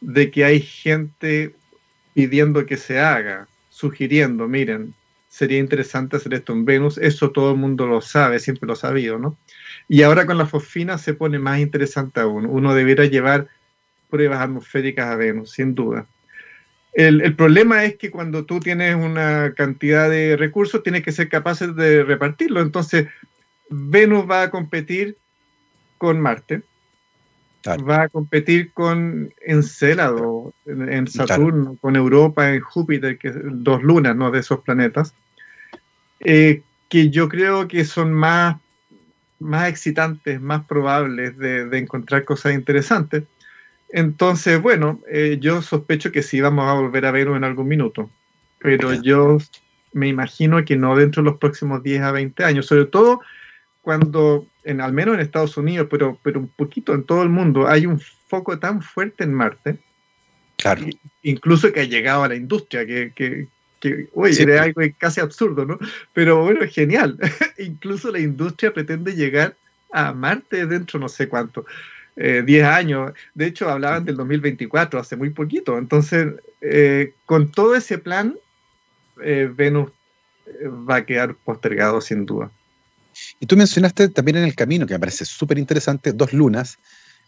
[0.00, 1.54] de que hay gente
[2.14, 4.94] pidiendo que se haga, sugiriendo, miren,
[5.28, 8.76] sería interesante hacer esto en Venus, eso todo el mundo lo sabe, siempre lo ha
[8.76, 9.36] sabido, ¿no?
[9.88, 13.48] Y ahora con la fosfina se pone más interesante aún, uno debiera llevar
[14.08, 16.06] pruebas atmosféricas a Venus, sin duda.
[16.92, 21.28] El, el, problema es que cuando tú tienes una cantidad de recursos, tienes que ser
[21.28, 22.60] capaces de repartirlo.
[22.60, 23.08] Entonces,
[23.68, 25.16] Venus va a competir
[25.98, 26.62] con Marte,
[27.66, 34.30] va a competir con Encélado en, Saturno, con Europa en Júpiter, que dos lunas ¿no?
[34.30, 35.14] de esos planetas,
[36.20, 38.56] eh, que yo creo que son más,
[39.38, 43.24] más excitantes, más probables de, encontrar cosas interesantes.
[43.90, 48.10] Entonces, bueno, eh, yo sospecho que sí vamos a volver a Venus en algún minuto,
[48.58, 49.38] pero yo
[49.92, 53.20] me imagino que no dentro de los próximos 10 a 20 años, sobre todo
[53.80, 57.68] cuando, en, al menos en Estados Unidos, pero, pero un poquito en todo el mundo,
[57.68, 59.78] hay un foco tan fuerte en Marte,
[60.56, 60.84] claro.
[61.22, 63.46] incluso que ha llegado a la industria, que, que,
[63.78, 65.78] que oye, era algo casi absurdo, ¿no?
[66.12, 67.16] Pero bueno, genial.
[67.58, 69.56] incluso la industria pretende llegar
[69.92, 71.64] a Marte dentro no sé cuánto.
[72.16, 73.12] 10 eh, años.
[73.34, 75.78] De hecho, hablaban del 2024, hace muy poquito.
[75.78, 78.36] Entonces, eh, con todo ese plan,
[79.22, 79.90] eh, Venus
[80.88, 82.50] va a quedar postergado sin duda.
[83.40, 86.78] Y tú mencionaste también en el camino, que me parece súper interesante, dos lunas,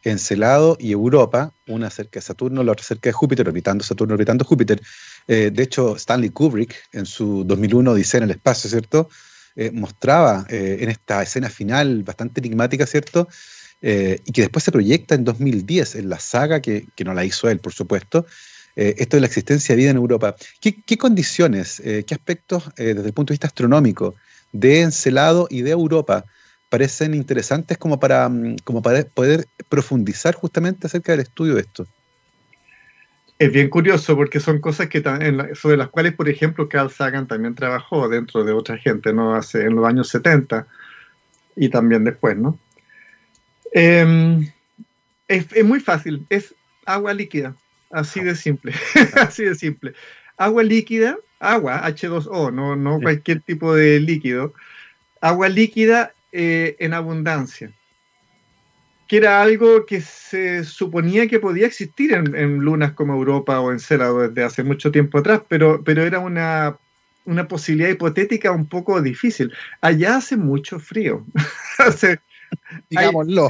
[0.05, 4.45] Encelado y Europa, una cerca de Saturno, la otra cerca de Júpiter, orbitando Saturno, orbitando
[4.45, 4.81] Júpiter.
[5.27, 9.09] Eh, de hecho, Stanley Kubrick, en su 2001 Odisea en el espacio, ¿cierto?
[9.57, 13.29] Eh, mostraba eh, en esta escena final bastante enigmática, ¿cierto?
[13.81, 17.49] Y que después se proyecta en 2010 en la saga, que, que no la hizo
[17.49, 18.27] él, por supuesto,
[18.75, 20.37] esto de la existencia de vida en Europa.
[20.61, 24.15] ¿Qué, condiciones, qué aspectos desde el punto de vista astronómico
[24.53, 26.25] de Encelado y de Europa
[26.69, 31.87] parecen interesantes como para, mm, como para poder profundizar justamente acerca del estudio de esto.
[33.39, 35.01] Es bien curioso porque son cosas que
[35.55, 39.35] sobre las cuales, por ejemplo, Carl Sagan también trabajó dentro de otra gente, ¿no?
[39.35, 40.67] Hace en los años 70
[41.55, 42.59] y también después, ¿no?
[43.73, 44.51] Em,
[45.29, 46.55] es, es, muy fácil, es
[46.87, 47.55] agua líquida,
[47.91, 48.73] así de simple,
[49.15, 49.93] así de simple.
[50.37, 54.55] Agua líquida agua, H2O, no, no cualquier tipo de líquido,
[55.21, 57.73] agua líquida eh, en abundancia,
[59.07, 63.81] que era algo que se suponía que podía existir en, lunas como Europa o en
[63.81, 66.77] Célado desde hace mucho tiempo atrás, pero, pero era una,
[67.25, 69.53] una posibilidad hipotética un poco difícil.
[69.81, 71.25] Allá hace mucho frío.
[71.79, 72.21] hace,
[72.91, 73.49] Digámoslo.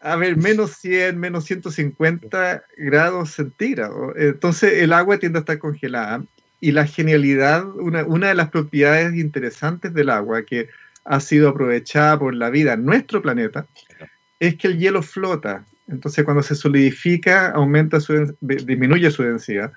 [0.00, 4.14] a ver, menos 100, menos 150 grados centígrados.
[4.16, 6.22] Entonces el agua tiende a estar congelada
[6.60, 10.68] y la genialidad, una, una, de las propiedades interesantes del agua que
[11.04, 13.66] ha sido aprovechada por la vida en nuestro planeta,
[14.40, 15.64] es que el hielo flota.
[15.88, 19.72] Entonces cuando se solidifica, aumenta su, disminuye su densidad,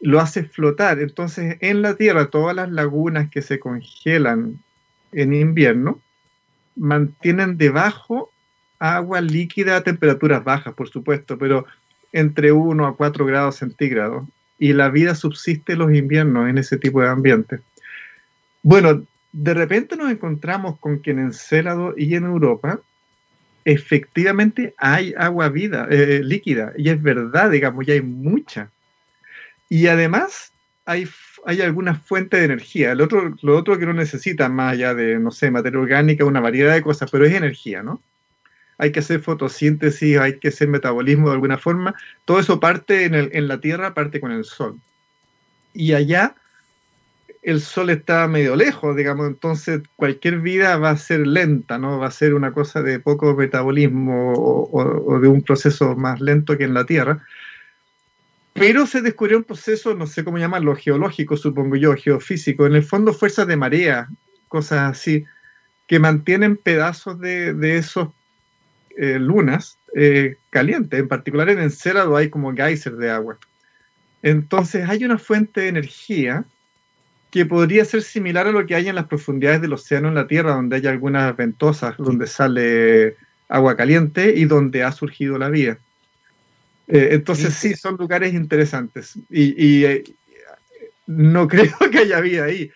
[0.00, 1.00] lo hace flotar.
[1.00, 4.58] Entonces en la Tierra todas las lagunas que se congelan
[5.12, 6.00] en invierno
[6.76, 8.30] mantienen debajo
[8.78, 11.66] agua líquida a temperaturas bajas, por supuesto, pero
[12.12, 14.26] entre 1 a 4 grados centígrados
[14.58, 17.60] y la vida subsiste los inviernos en ese tipo de ambiente.
[18.62, 22.80] Bueno, de repente nos encontramos con que en Encélado y en Europa
[23.64, 28.70] efectivamente hay agua vida, eh, líquida, y es verdad, digamos, ya hay mucha.
[29.68, 30.52] Y además
[30.84, 31.06] hay,
[31.46, 32.94] hay algunas fuentes de energía.
[32.94, 36.40] Lo otro, lo otro que no necesita más allá de, no sé, materia orgánica, una
[36.40, 38.02] variedad de cosas, pero es energía, ¿no?
[38.80, 41.94] hay que hacer fotosíntesis, hay que hacer metabolismo de alguna forma.
[42.24, 44.80] Todo eso parte en, el, en la Tierra, parte con el Sol.
[45.74, 46.34] Y allá
[47.42, 51.98] el Sol está medio lejos, digamos, entonces cualquier vida va a ser lenta, ¿no?
[51.98, 56.64] Va a ser una cosa de poco metabolismo o, de un proceso más lento que
[56.64, 57.22] en la Tierra.
[58.52, 62.82] Pero se descubrió un proceso, no sé cómo llamarlo, geológico, supongo yo, geofísico, en el
[62.82, 64.08] fondo fuerzas de marea,
[64.48, 65.24] cosas así,
[65.86, 68.08] que mantienen pedazos de, de esos
[68.96, 73.38] eh, lunas eh, calientes, en particular en Encélado hay como geyser de agua.
[74.22, 76.44] Entonces hay una fuente de energía
[77.30, 80.26] que podría ser similar a lo que hay en las profundidades del océano en la
[80.26, 83.16] Tierra, donde hay algunas ventosas, donde sale
[83.48, 85.78] agua caliente y donde ha surgido la vida.
[86.90, 89.14] Eh, entonces sí, son lugares interesantes.
[89.30, 90.04] Y, eh,
[91.06, 92.70] no creo que haya vida ahí,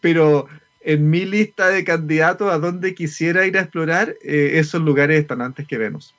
[0.00, 0.46] pero
[0.80, 5.40] en mi lista de candidatos a donde quisiera ir a explorar, eh, esos lugares están
[5.40, 6.14] antes que Venus.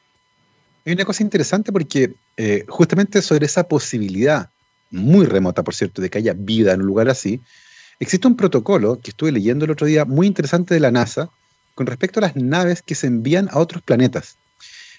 [0.86, 2.14] Hay una cosa interesante porque
[2.68, 4.50] justamente sobre esa posibilidad,
[4.90, 7.40] muy remota por cierto, de que haya vida en un lugar así,
[8.00, 11.30] existe un protocolo que estuve leyendo el otro día muy interesante de la NASA
[11.76, 14.38] con respecto a las naves que se envían a otros planetas.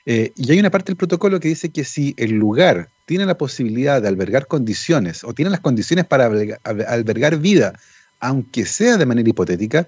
[0.05, 3.39] Eh, y hay una parte del protocolo que dice que si el lugar tiene la
[3.39, 7.79] posibilidad de albergar condiciones o tiene las condiciones para albergar, vida,
[8.21, 9.87] aunque sea de manera hipotética,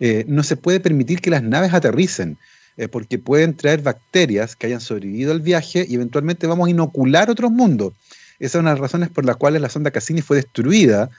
[0.00, 2.38] eh, no se puede permitir que las naves aterricen,
[2.76, 7.30] eh, porque pueden traer bacterias que hayan sobrevivido al viaje y eventualmente vamos a inocular
[7.30, 7.92] otros mundos.
[8.40, 11.10] Esa es una de las razones por las cuales la sonda Cassini fue destruida,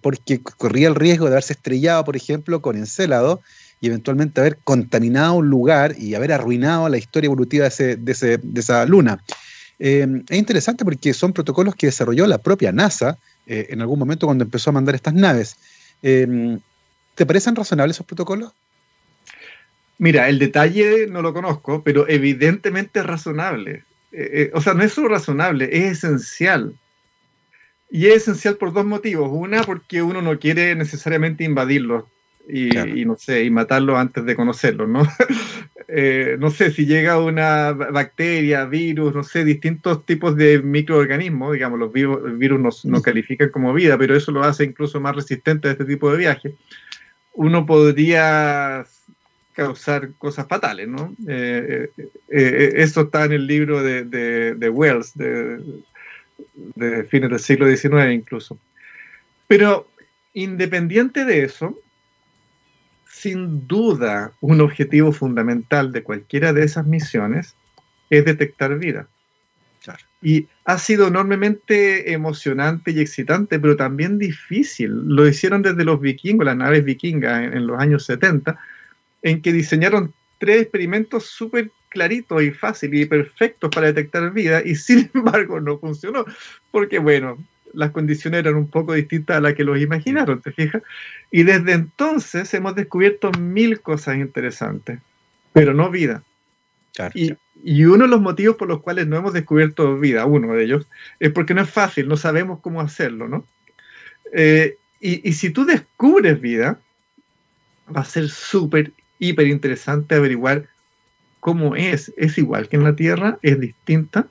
[0.00, 3.42] porque corría el riesgo de haberse estrellado, por ejemplo, con Encélado
[3.82, 9.20] y eventualmente haber contaminado un lugar y haber arruinado la historia evolutiva de, esa luna.
[9.80, 14.26] Eh, es interesante porque son protocolos que desarrolló la propia NASA eh, en algún momento
[14.26, 15.56] cuando empezó a mandar estas naves.
[16.00, 16.58] Eh,
[17.16, 18.52] ¿Te parecen razonables esos protocolos?
[19.98, 23.82] Mira, el detalle no lo conozco, pero evidentemente es razonable.
[24.54, 26.72] o sea, no es solo razonable, es esencial.
[27.90, 29.28] Y es esencial por dos motivos.
[29.32, 32.04] Una, porque uno no quiere necesariamente invadirlos
[32.48, 35.02] y, no sé, y matarlo antes de conocerlo, ¿no?
[35.94, 41.78] Eh, no sé, si llega una bacteria, virus, no sé, distintos tipos de microorganismos, digamos,
[41.78, 45.72] los virus, virus no, califican como vida, pero eso lo hace incluso más resistente a
[45.72, 46.54] este tipo de viaje,
[47.34, 48.86] uno podría
[49.52, 51.14] causar cosas fatales, ¿no?
[51.28, 51.90] Eh,
[52.30, 55.58] eh, eso está en el libro de, de, Wells, de,
[56.74, 58.56] de fines del siglo XIX incluso.
[59.46, 59.88] Pero
[60.32, 61.78] independiente de eso,
[63.22, 67.54] sin duda un objetivo fundamental de cualquiera de esas misiones
[68.10, 69.06] es detectar vida.
[70.20, 74.90] Y ha sido enormemente emocionante y excitante, pero también difícil.
[75.06, 78.58] Lo hicieron desde los vikingos, las naves vikingas en, los años 70,
[79.22, 84.74] en que diseñaron tres experimentos súper claritos y fáciles y perfectos para detectar vida, y
[84.74, 86.24] sin embargo no funcionó,
[86.70, 87.38] porque bueno,
[87.74, 90.82] las condiciones eran un poco distintas a las que los imaginaron, ¿te fijas?
[91.30, 94.98] Y desde entonces hemos descubierto mil cosas interesantes,
[95.52, 96.22] pero no vida.
[97.14, 97.34] y,
[97.84, 100.86] uno de los motivos por los cuales no hemos descubierto vida, uno de ellos,
[101.20, 103.46] es porque no es fácil, no sabemos cómo hacerlo, ¿no?
[104.32, 106.78] Eh, y, y si tú descubres vida,
[107.94, 110.66] va a ser súper, hiper interesante averiguar
[111.40, 112.12] cómo es.
[112.16, 113.38] ¿Es igual que en la Tierra?
[113.42, 114.28] ¿Es distinta?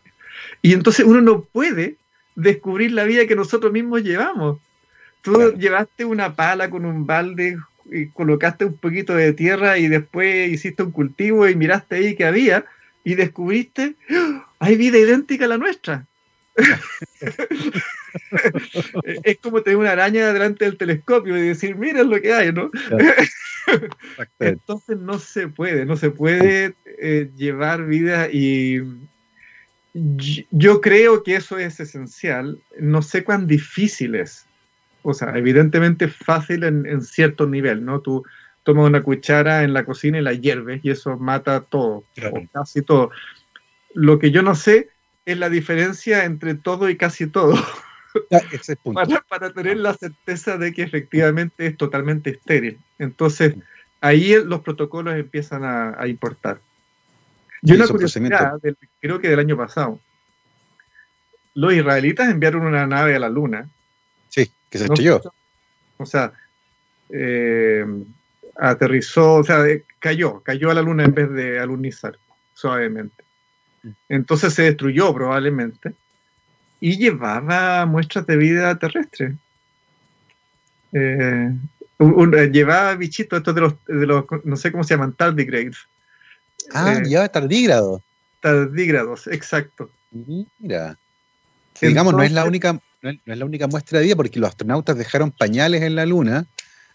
[0.62, 1.98] Y entonces uno no puede
[2.36, 4.60] descubrir la vida que nosotros mismos llevamos.
[5.22, 7.58] Tú llevaste una pala con un balde
[7.92, 12.26] y colocaste un poquito de tierra y después hiciste un cultivo y miraste ahí que
[12.26, 12.66] había
[13.04, 14.48] y descubriste, ¡Ah!
[14.60, 16.06] hay vida idéntica a la nuestra.
[19.24, 22.70] es como tener una araña delante del telescopio y decir, mira lo que hay, ¿no?
[24.40, 28.82] Entonces no se puede, no se puede eh, llevar vida y,
[29.94, 32.62] yo creo que eso es esencial.
[32.80, 34.46] No sé cuán difícil es.
[35.04, 38.02] O sea, evidentemente fácil en, cierto nivel, ¿no?
[38.02, 38.24] Tú
[38.64, 42.84] tomas una cuchara en la cocina y la hierves y eso mata todo, o casi
[42.84, 43.10] todo.
[43.94, 44.90] Lo que yo no sé
[45.26, 47.56] es la diferencia entre todo y casi todo.
[49.28, 52.80] para, tener la certeza de que efectivamente es totalmente estéril.
[53.00, 53.56] Entonces,
[54.00, 56.62] ahí los protocolos empiezan a importar.
[57.62, 58.60] Yo una curiosidad,
[59.00, 60.00] creo que del año pasado.
[61.54, 63.70] Los israelitas enviaron una nave a la luna.
[64.30, 65.22] Sí, que se estrelló.
[65.98, 66.34] o sea,
[67.10, 67.86] eh,
[68.58, 72.18] aterrizó, o sea, eh, cayó, cayó a la luna en vez de alunizar
[72.54, 73.24] suavemente.
[73.84, 73.90] Mm.
[74.10, 75.94] Entonces se destruyó probablemente
[76.80, 79.36] y llevaba muestras de vida terrestre.
[80.94, 81.54] Eh,
[82.52, 85.78] llevaba bichitos estos de los, de los, no sé cómo se llaman, tardigrades,
[86.74, 88.02] Ah, eh, lleva tardígrados.
[88.42, 89.90] Tardígrados, exacto.
[90.60, 90.98] Mira.
[91.82, 94.98] digamos, no es, la única, no es, la única muestra de vida porque los astronautas
[94.98, 96.46] dejaron pañales en la Luna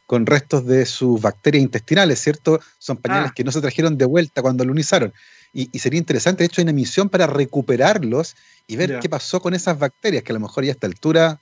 [0.06, 2.60] con restos de sus bacterias intestinales, ¿cierto?
[2.78, 3.34] Son pañales ah.
[3.34, 5.12] que no se trajeron de vuelta cuando lunizaron.
[5.52, 8.36] y, sería interesante, de hecho, hay una misión para recuperarlos
[8.66, 11.40] y ver qué pasó con esas bacterias que a lo mejor ya a esta altura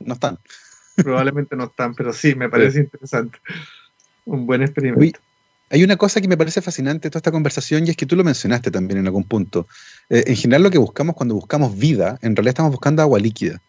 [0.00, 0.38] no están.
[0.96, 3.38] Probablemente no están, pero sí, me parece interesante.
[4.24, 5.20] Un buen experimento.
[5.70, 8.16] Hay una cosa que me parece fascinante de toda esta conversación y es que tú
[8.16, 9.66] lo mencionaste también en algún punto.
[10.08, 13.60] Eh, en general lo que buscamos cuando buscamos vida, en realidad estamos buscando agua líquida.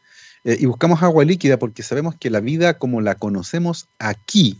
[0.43, 4.59] Eh, y buscamos agua líquida porque sabemos que la vida como la conocemos aquí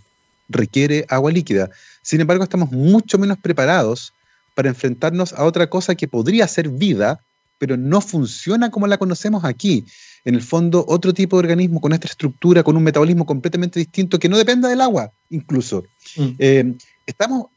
[0.50, 1.70] requiere agua líquida.
[2.02, 4.14] Sin embargo, estamos mucho menos preparados
[4.56, 7.20] para enfrentarnos a otra cosa que podría ser vida,
[7.58, 9.86] pero no funciona como la conocemos aquí.
[10.24, 14.18] En el fondo, otro tipo de organismo con esta estructura, con un metabolismo completamente distinto,
[14.18, 15.84] que no dependa del agua, incluso.
[16.18, 16.30] Mm.
[16.40, 16.74] Eh,
[17.06, 17.48] estamos,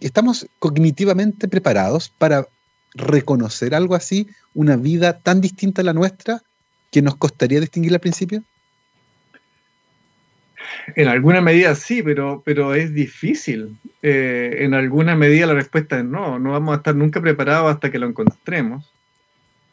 [0.00, 2.46] estamos cognitivamente preparados para
[2.94, 6.42] reconocer algo así, una vida tan distinta a la nuestra,
[6.90, 8.42] que nos costaría distinguir al principio.
[10.94, 13.76] En alguna medida sí, pero, pero es difícil.
[14.02, 17.90] Eh, en alguna medida la respuesta es no, no vamos a estar nunca preparados hasta
[17.90, 18.92] que lo encontremos.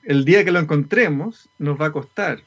[0.03, 2.41] El día que lo encontremos nos va a costar.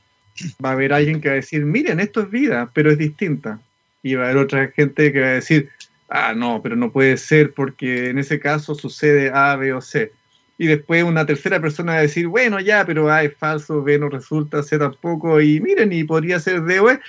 [0.62, 3.60] Va a haber alguien que va a decir, miren, esto es vida, pero es distinta.
[4.02, 5.70] Y va a haber otra gente que va a decir,
[6.08, 10.12] ah, no, pero no puede ser porque en ese caso sucede A, B o C.
[10.58, 13.98] Y después una tercera persona va a decir, bueno, ya, pero A es falso, B
[13.98, 17.00] no resulta, C tampoco, y miren, y podría ser D o E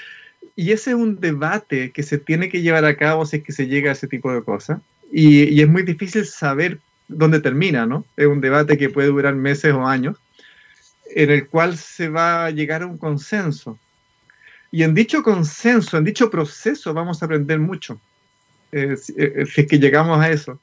[0.58, 3.52] y ese es un debate que se tiene que llevar a cabo si es que
[3.52, 4.82] se llega a ese tipo de cosas.
[5.12, 8.06] Y, es muy difícil saber dónde termina, ¿no?
[8.18, 10.18] Es un debate que puede durar meses o años,
[11.14, 13.78] en el cual se va a llegar a un consenso.
[14.72, 18.02] Y en dicho consenso, en dicho proceso, vamos a aprender mucho,
[18.72, 20.60] eh, si, eh, si es que llegamos a eso.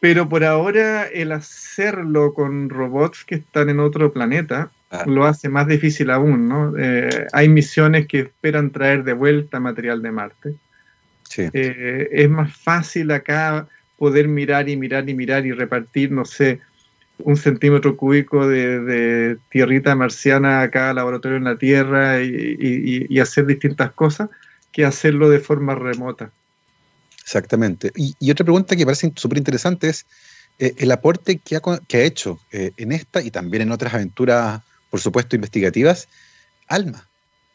[0.00, 4.70] Pero por ahora el hacerlo con robots que están en otro planeta
[5.06, 6.74] lo hace más difícil aún, ¿no?
[6.76, 10.54] Eh, hay misiones que esperan traer de vuelta material de Marte.
[11.36, 16.60] Eh, es más fácil acá poder mirar y mirar y mirar y repartir, no sé,
[17.18, 23.92] un centímetro cúbico de, tierrita marciana acá al laboratorio en la Tierra y, hacer distintas
[23.92, 24.28] cosas
[24.72, 26.32] que hacerlo de forma remota.
[27.30, 27.92] Exactamente.
[27.94, 30.04] Y, otra pregunta que parece súper interesante es
[30.58, 31.60] eh, el aporte que ha,
[31.92, 36.08] hecho en esta y también en otras aventuras por supuesto, investigativas,
[36.68, 37.06] ALMA,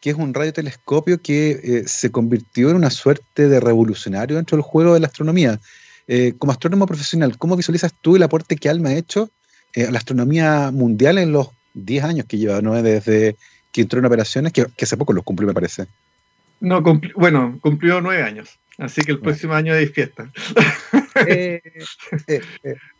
[0.01, 4.63] que es un radiotelescopio que eh, se convirtió en una suerte de revolucionario dentro del
[4.63, 5.59] juego de la astronomía.
[6.07, 9.29] Eh, como astrónomo profesional, ¿cómo visualizas tú el aporte que ALMA ha hecho
[9.73, 12.81] eh, a la astronomía mundial en los 10 años que lleva, ¿no?
[12.81, 13.35] desde
[13.71, 15.87] que entró en operaciones, que, hace poco los cumplió, me parece?
[16.61, 16.81] No,
[17.15, 20.31] bueno, cumplió nueve años, así que el próximo año hay fiesta.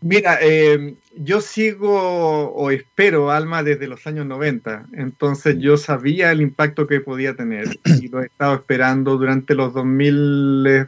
[0.00, 6.40] Mira, eh, yo sigo o espero Alma desde los años 90, entonces yo sabía el
[6.40, 10.86] impacto que podía tener y lo he estado esperando durante los 2000, eh,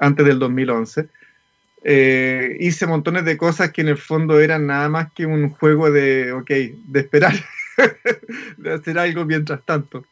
[0.00, 1.08] antes del 2011.
[1.84, 5.90] Eh, hice montones de cosas que en el fondo eran nada más que un juego
[5.90, 7.34] de, ok, de esperar,
[8.56, 10.04] de hacer algo mientras tanto.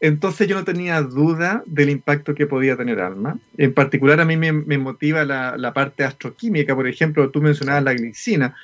[0.00, 3.38] Entonces yo no tenía duda del impacto que podía tener ALMA.
[3.56, 8.54] En particular a mí me, motiva la, parte astroquímica, por ejemplo, tú mencionabas la glicina.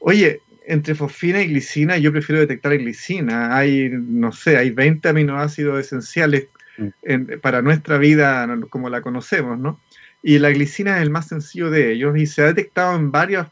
[0.00, 3.56] Oye, entre fosfina y glicina yo prefiero detectar glicina.
[3.56, 7.38] Hay, no sé, hay 20 aminoácidos esenciales mm.
[7.40, 9.80] para nuestra vida como la conocemos, ¿no?
[10.22, 13.46] Y la glicina es el más sencillo de ellos y se ha detectado en varios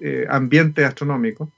[0.00, 1.48] eh, ambientes astronómicos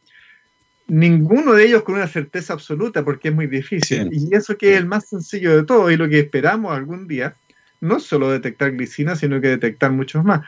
[0.88, 4.08] ninguno de ellos con una certeza absoluta porque es muy difícil.
[4.10, 7.36] Y eso que es el más sencillo de todo y lo que esperamos algún día,
[7.80, 10.44] no solo detectar glicina, sino que detectar muchos más.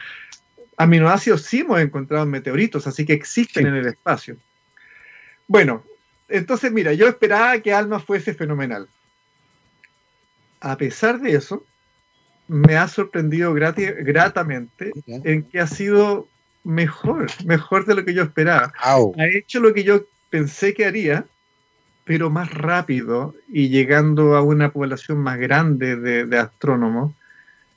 [0.77, 4.37] Aminoácidos sí hemos encontrado en meteoritos, así que existen en el espacio.
[5.47, 5.85] Bueno,
[6.29, 8.89] entonces mira, yo esperaba que ALMA fuese fenomenal.
[10.61, 11.65] A pesar de eso,
[12.49, 16.29] me ha sorprendido gratamente en que ha sido
[16.65, 18.73] mejor, mejor de lo que yo esperaba.
[18.83, 21.27] Ha hecho lo que yo pensé que haría,
[22.05, 27.13] pero más rápido y llegando a una población más grande de, astrónomos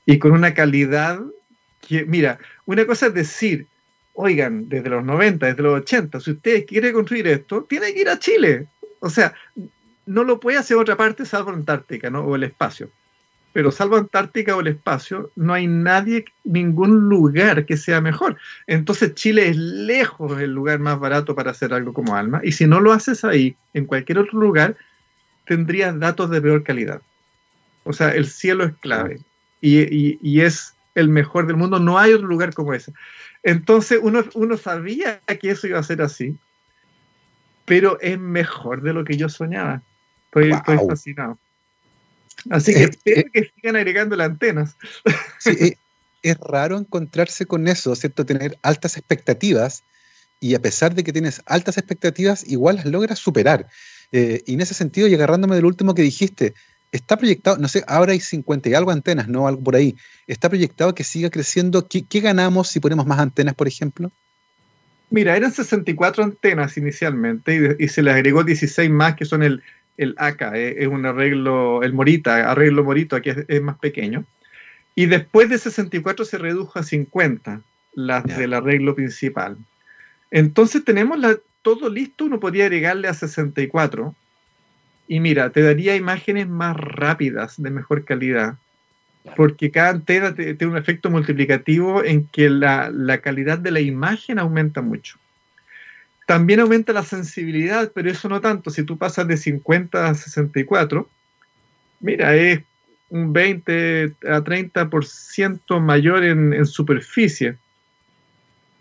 [0.06, 1.20] y con una calidad
[1.86, 3.66] que, mira, una cosa es decir,
[4.14, 8.08] oigan, desde los 90, desde los 80, si usted quiere construir esto, tiene que ir
[8.08, 8.68] a Chile.
[9.00, 9.34] O sea,
[10.06, 12.24] no lo puede hacer otra parte salvo Antártica, ¿no?
[12.24, 12.90] O el espacio
[13.54, 18.36] pero salvo Antártica o el espacio, no hay nadie, ningún lugar que sea mejor.
[18.66, 22.66] Entonces Chile es lejos el lugar más barato para hacer algo como Alma, y si
[22.66, 24.76] no lo haces ahí, en cualquier otro lugar,
[25.46, 27.00] tendrías datos de peor calidad.
[27.84, 29.20] O sea, el cielo es clave
[29.60, 32.92] y, es el mejor del mundo, no hay otro lugar como ese.
[33.44, 36.36] Entonces uno, uno sabía que eso iba a ser así,
[37.66, 39.80] pero es mejor de lo que yo soñaba.
[40.34, 41.38] estoy fascinado.
[42.50, 44.76] Así que eh, espero eh, que sigan agregando las antenas.
[45.38, 45.74] Sí,
[46.22, 48.24] es raro encontrarse con eso, ¿cierto?
[48.24, 49.84] Tener altas expectativas
[50.40, 53.66] y a pesar de que tienes altas expectativas, igual las logras superar.
[54.12, 56.54] Eh, y en ese sentido, y agarrándome del último que dijiste,
[56.92, 59.48] está proyectado, no sé, ahora hay 50 y algo antenas, ¿no?
[59.48, 59.96] Algo por ahí.
[60.26, 61.88] ¿Está proyectado que siga creciendo?
[61.88, 64.12] ¿Qué, ganamos si ponemos más antenas, por ejemplo?
[65.10, 69.62] Mira, eran 64 antenas inicialmente y, se le agregó 16 más que son el,
[69.96, 74.24] el ACA, eh, es un arreglo, el Morita, arreglo Morito, aquí es, más pequeño.
[74.94, 77.60] Y después de 64 se redujo a 50
[77.94, 79.56] las del arreglo principal.
[80.30, 84.14] Entonces tenemos la, todo listo, uno podría agregarle a 64
[85.06, 88.56] y mira, te daría imágenes más rápidas, de mejor calidad,
[89.36, 92.90] porque cada antena tiene un efecto multiplicativo en que la,
[93.22, 95.18] calidad de la imagen aumenta mucho.
[96.26, 98.70] También aumenta la sensibilidad, pero eso no tanto.
[98.70, 101.08] Si tú pasas de 50 a 64,
[102.00, 102.62] mira, es
[103.10, 107.58] un 20 a 30% mayor en superficie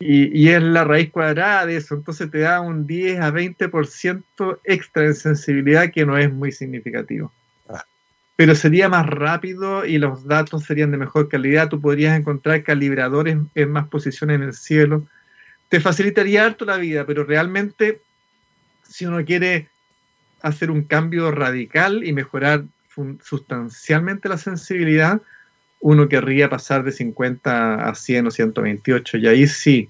[0.05, 5.05] y, es la raíz cuadrada de eso, entonces te da un 10 a 20% extra
[5.05, 7.31] en sensibilidad que no es muy significativo.
[7.69, 7.85] Ah.
[8.35, 13.37] Pero sería más rápido y los datos serían de mejor calidad, tú podrías encontrar calibradores
[13.55, 15.07] en más posiciones en el cielo.
[15.73, 17.99] Te facilitaría harto la vida, pero realmente
[18.83, 19.69] si uno quiere
[20.43, 22.65] hacer un cambio radical y mejorar
[23.23, 25.19] sustancialmente la sensibilidad,
[25.79, 29.89] uno querría pasar de 50 a 100 o 128 y ahí sí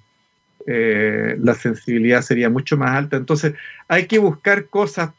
[0.68, 3.18] eh, la sensibilidad sería mucho más alta.
[3.18, 3.54] Entonces
[3.90, 5.12] hay que buscar cosas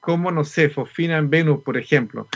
[0.00, 2.26] como, no sé, fosfina en Venus, por ejemplo.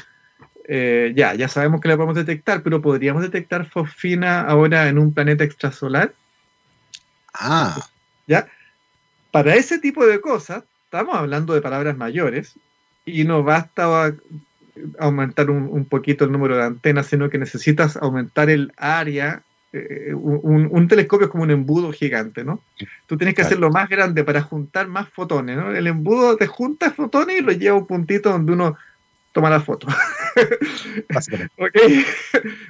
[0.68, 5.12] Eh, ya, ya sabemos que la podemos detectar, pero ¿podríamos detectar fosfina ahora en un
[5.12, 6.14] planeta extrasolar?
[7.38, 7.88] Ah.
[8.26, 8.48] ¿Ya?
[9.30, 12.54] Para ese tipo de cosas, estamos hablando de palabras mayores
[13.04, 14.14] y no basta
[14.98, 19.42] aumentar un, poquito el número de antenas, sino que necesitas aumentar el área.
[19.72, 22.62] Eh, un, telescopio es como un embudo gigante, ¿no?
[23.06, 25.74] Tú tienes que hacerlo más grande para juntar más fotones, ¿no?
[25.74, 28.76] El embudo te junta fotones y lo lleva a un puntito donde uno
[29.32, 29.88] toma la foto.
[31.58, 32.04] ¿Okay?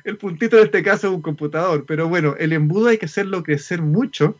[0.04, 3.42] El puntito en este caso es un computador, pero bueno, el embudo hay que hacerlo
[3.42, 4.38] crecer mucho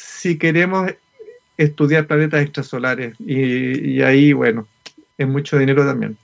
[0.00, 0.92] si queremos
[1.56, 4.66] estudiar planetas extrasolares y ahí, bueno,
[5.18, 6.16] es mucho dinero también.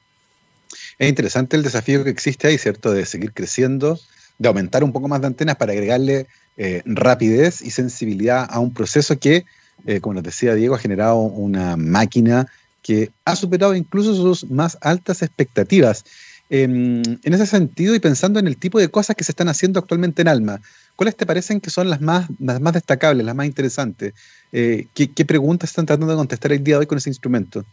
[0.99, 2.93] Es interesante el desafío que existe ahí, ¿cierto?
[2.93, 3.99] De seguir creciendo,
[4.39, 8.72] de aumentar un poco más de antenas para agregarle eh, rapidez y sensibilidad a un
[8.72, 9.45] proceso que,
[9.87, 12.47] eh, como nos decía Diego, ha generado una máquina
[12.83, 16.05] que ha superado incluso sus más altas expectativas.
[16.49, 20.22] en ese sentido, y pensando en el tipo de cosas que se están haciendo actualmente
[20.22, 20.61] en Alma,
[20.97, 24.14] ¿cuáles te parecen que son las más, las más destacables, las más interesantes?
[24.53, 27.64] Eh, ¿qué, ¿qué, preguntas están tratando de contestar el día de hoy con ese instrumento?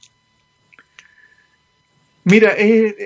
[2.25, 2.53] Mira,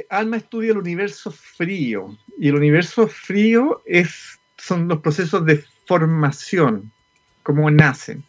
[0.10, 6.92] Alma estudia el universo frío y el universo frío es, son los procesos de formación,
[7.44, 8.24] cómo nacen.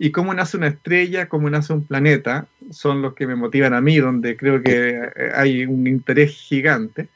[0.00, 3.80] Y cómo nace una estrella, cómo nace un planeta, son los que me motivan a
[3.80, 4.96] mí, donde creo que
[5.34, 7.08] hay un interés gigante.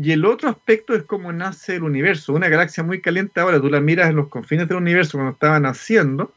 [0.00, 2.32] Y el otro aspecto es cómo nace el universo.
[2.32, 5.58] Una galaxia muy caliente ahora, tú la miras en los confines del universo cuando estaba
[5.58, 6.32] naciendo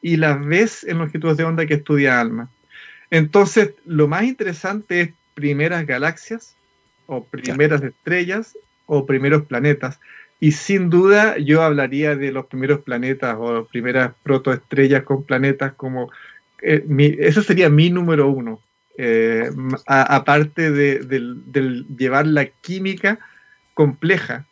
[0.00, 2.48] y la ves en longitudes de onda que estudia Alma.
[3.10, 6.54] Entonces, lo más interesante es primeras galaxias
[7.06, 8.56] o primeras estrellas
[8.86, 9.98] o primeros planetas.
[10.38, 16.12] Y sin duda yo hablaría de los primeros planetas o primeras protoestrellas con planetas como...
[16.62, 16.84] Eh,
[17.18, 18.60] eso sería mi número uno.
[18.98, 19.50] Eh,
[19.86, 23.18] aparte de, llevar la química
[23.74, 24.46] compleja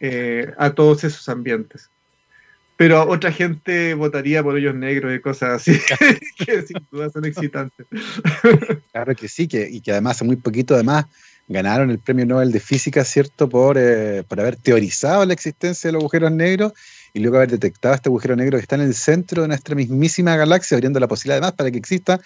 [0.00, 1.90] eh, a todos esos ambientes.
[2.76, 5.78] Pero otra gente votaría por ellos negros y cosas así,
[6.38, 7.86] que sin duda son excitantes.
[8.92, 11.06] Claro que sí, que, y que además hace muy poquito además
[11.48, 13.48] ganaron el premio Nobel de Física, ¿cierto?
[13.48, 16.72] Por, eh, por haber teorizado la existencia de los agujeros negros
[17.12, 20.36] y luego haber detectado este agujero negro que está en el centro de nuestra mismísima
[20.36, 22.20] galaxia, abriendo la posibilidad además para que exista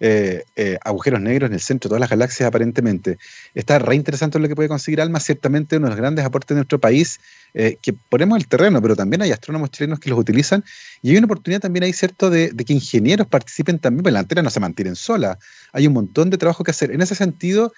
[0.00, 3.18] eh, eh, agujeros negros en el centro de todas las galaxias aparentemente.
[3.54, 6.56] Está re interesante lo que puede conseguir ALMA, ciertamente uno de los grandes aportes de
[6.56, 7.20] nuestro país,
[7.54, 10.64] eh, que ponemos el terreno, pero también hay astrónomos chilenos que los utilizan
[11.00, 14.42] y hay una oportunidad también ahí, ¿cierto?, de, que ingenieros participen también, porque la antena
[14.42, 15.38] no se mantienen sola,
[15.72, 16.90] hay un montón de trabajo que hacer.
[16.90, 17.72] En ese sentido,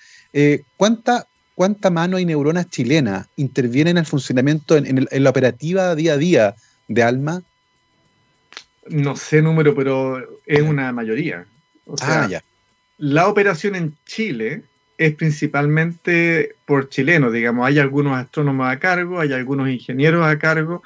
[0.77, 6.15] ¿cuánta, ¿cuánta mano y neuronas chilenas intervienen en el funcionamiento, en, en la operativa día
[6.15, 6.55] a día
[6.89, 7.43] de ALMA?
[8.89, 11.47] No sé número, pero es una mayoría.
[11.87, 12.43] O sea, ah,
[12.99, 14.63] la operación en Chile
[14.99, 20.83] es principalmente por chilenos, digamos, hay algunos astrónomos a cargo, hay algunos ingenieros a cargo,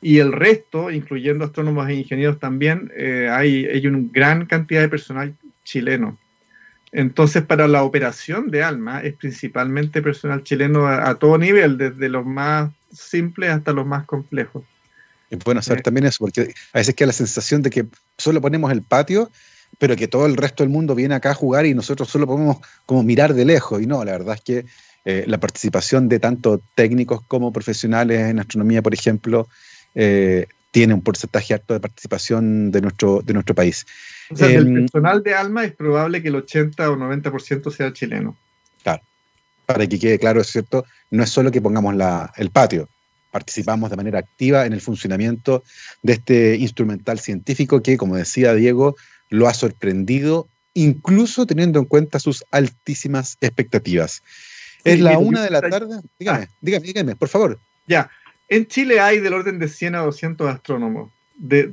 [0.00, 4.88] y el resto, incluyendo astrónomos e ingenieros también, eh, hay, hay una gran cantidad de
[4.88, 6.18] personal chileno.
[6.90, 12.26] Entonces, para la operación de ALMA es principalmente personal chileno a, todo nivel, desde los
[12.26, 14.64] más simples hasta los más complejos.
[15.30, 17.86] Es bueno saber también eso, porque a veces queda la sensación de que
[18.18, 19.30] solo ponemos el patio,
[19.82, 22.58] pero que todo el resto del mundo viene acá a jugar y nosotros solo podemos
[22.86, 23.82] como mirar de lejos.
[23.82, 24.64] Y no, la verdad es que
[25.04, 29.48] eh, la participación de tanto técnicos como profesionales en astronomía, por ejemplo,
[29.96, 33.84] eh, tiene un porcentaje alto de participación de nuestro, de nuestro país.
[34.30, 37.92] O sea, del em, personal de Alma es probable que el 80 o 90% sea
[37.92, 38.36] chileno.
[38.84, 39.02] Claro.
[39.66, 42.88] Para que quede claro, es cierto, no es solo que pongamos la, el patio,
[43.32, 45.64] participamos de manera activa en el funcionamiento
[46.02, 48.94] de este instrumental científico que, como decía Diego,
[49.32, 54.22] lo ha sorprendido, incluso teniendo en cuenta sus altísimas expectativas.
[54.84, 56.00] es la una de la tarde.
[56.18, 56.48] Dígame, ah.
[56.60, 57.58] dígame, dígame, por favor.
[57.86, 58.10] Ya.
[58.48, 61.10] En Chile hay del orden de 100 a 200 astrónomos.
[61.36, 61.72] De,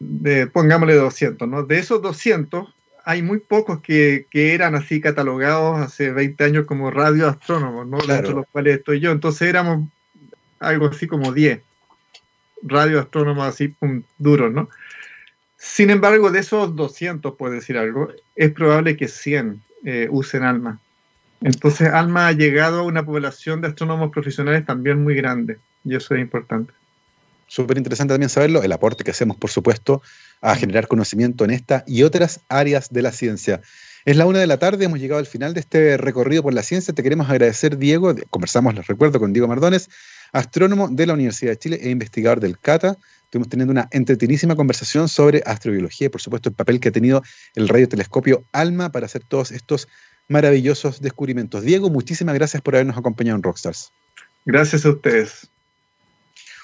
[0.00, 1.62] de, pongámosle 200, ¿no?
[1.62, 2.74] De esos 200,
[3.04, 7.98] hay muy pocos que, que, eran así catalogados hace 20 años como radioastrónomos, ¿no?
[7.98, 8.28] Claro.
[8.28, 9.12] de los cuales estoy yo.
[9.12, 9.88] Entonces éramos
[10.58, 11.60] algo así como 10
[12.64, 13.74] radioastrónomos así
[14.18, 14.68] duros, ¿no?
[15.64, 20.80] Sin embargo, de esos 200, puede decir algo, es probable que 100 eh, usen ALMA.
[21.40, 26.16] Entonces, ALMA ha llegado a una población de astrónomos profesionales también muy grande, y eso
[26.16, 26.72] es importante.
[27.46, 30.02] Súper interesante también saberlo, el aporte que hacemos, por supuesto,
[30.40, 33.60] a generar conocimiento en esta y otras áreas de la ciencia.
[34.04, 36.64] Es la una de la tarde, hemos llegado al final de este recorrido por la
[36.64, 36.92] ciencia.
[36.92, 38.12] Te queremos agradecer, Diego.
[38.30, 39.90] Conversamos, les recuerdo, con Diego Mardones,
[40.32, 42.98] astrónomo de la Universidad de Chile e investigador del CATA.
[43.32, 47.22] Estuvimos teniendo una entretenidísima conversación sobre astrobiología y, por supuesto, el papel que ha tenido
[47.54, 49.88] el radiotelescopio ALMA para hacer todos estos
[50.28, 51.62] maravillosos descubrimientos.
[51.62, 53.90] Diego, muchísimas gracias por habernos acompañado en Rockstars.
[54.44, 55.48] Gracias a ustedes.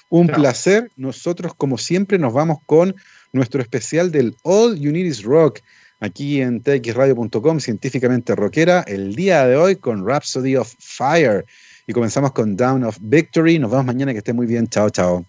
[0.09, 0.91] Un placer.
[0.95, 2.95] Nosotros, como siempre, nos vamos con
[3.33, 5.61] nuestro especial del All You Need Is Rock
[6.01, 11.47] aquí en txradio.com, científicamente rockera, el día de hoy con Rhapsody of Fire.
[11.87, 13.57] Y comenzamos con Down of Victory.
[13.57, 14.67] Nos vemos mañana, que esté muy bien.
[14.67, 15.25] Chao, chao.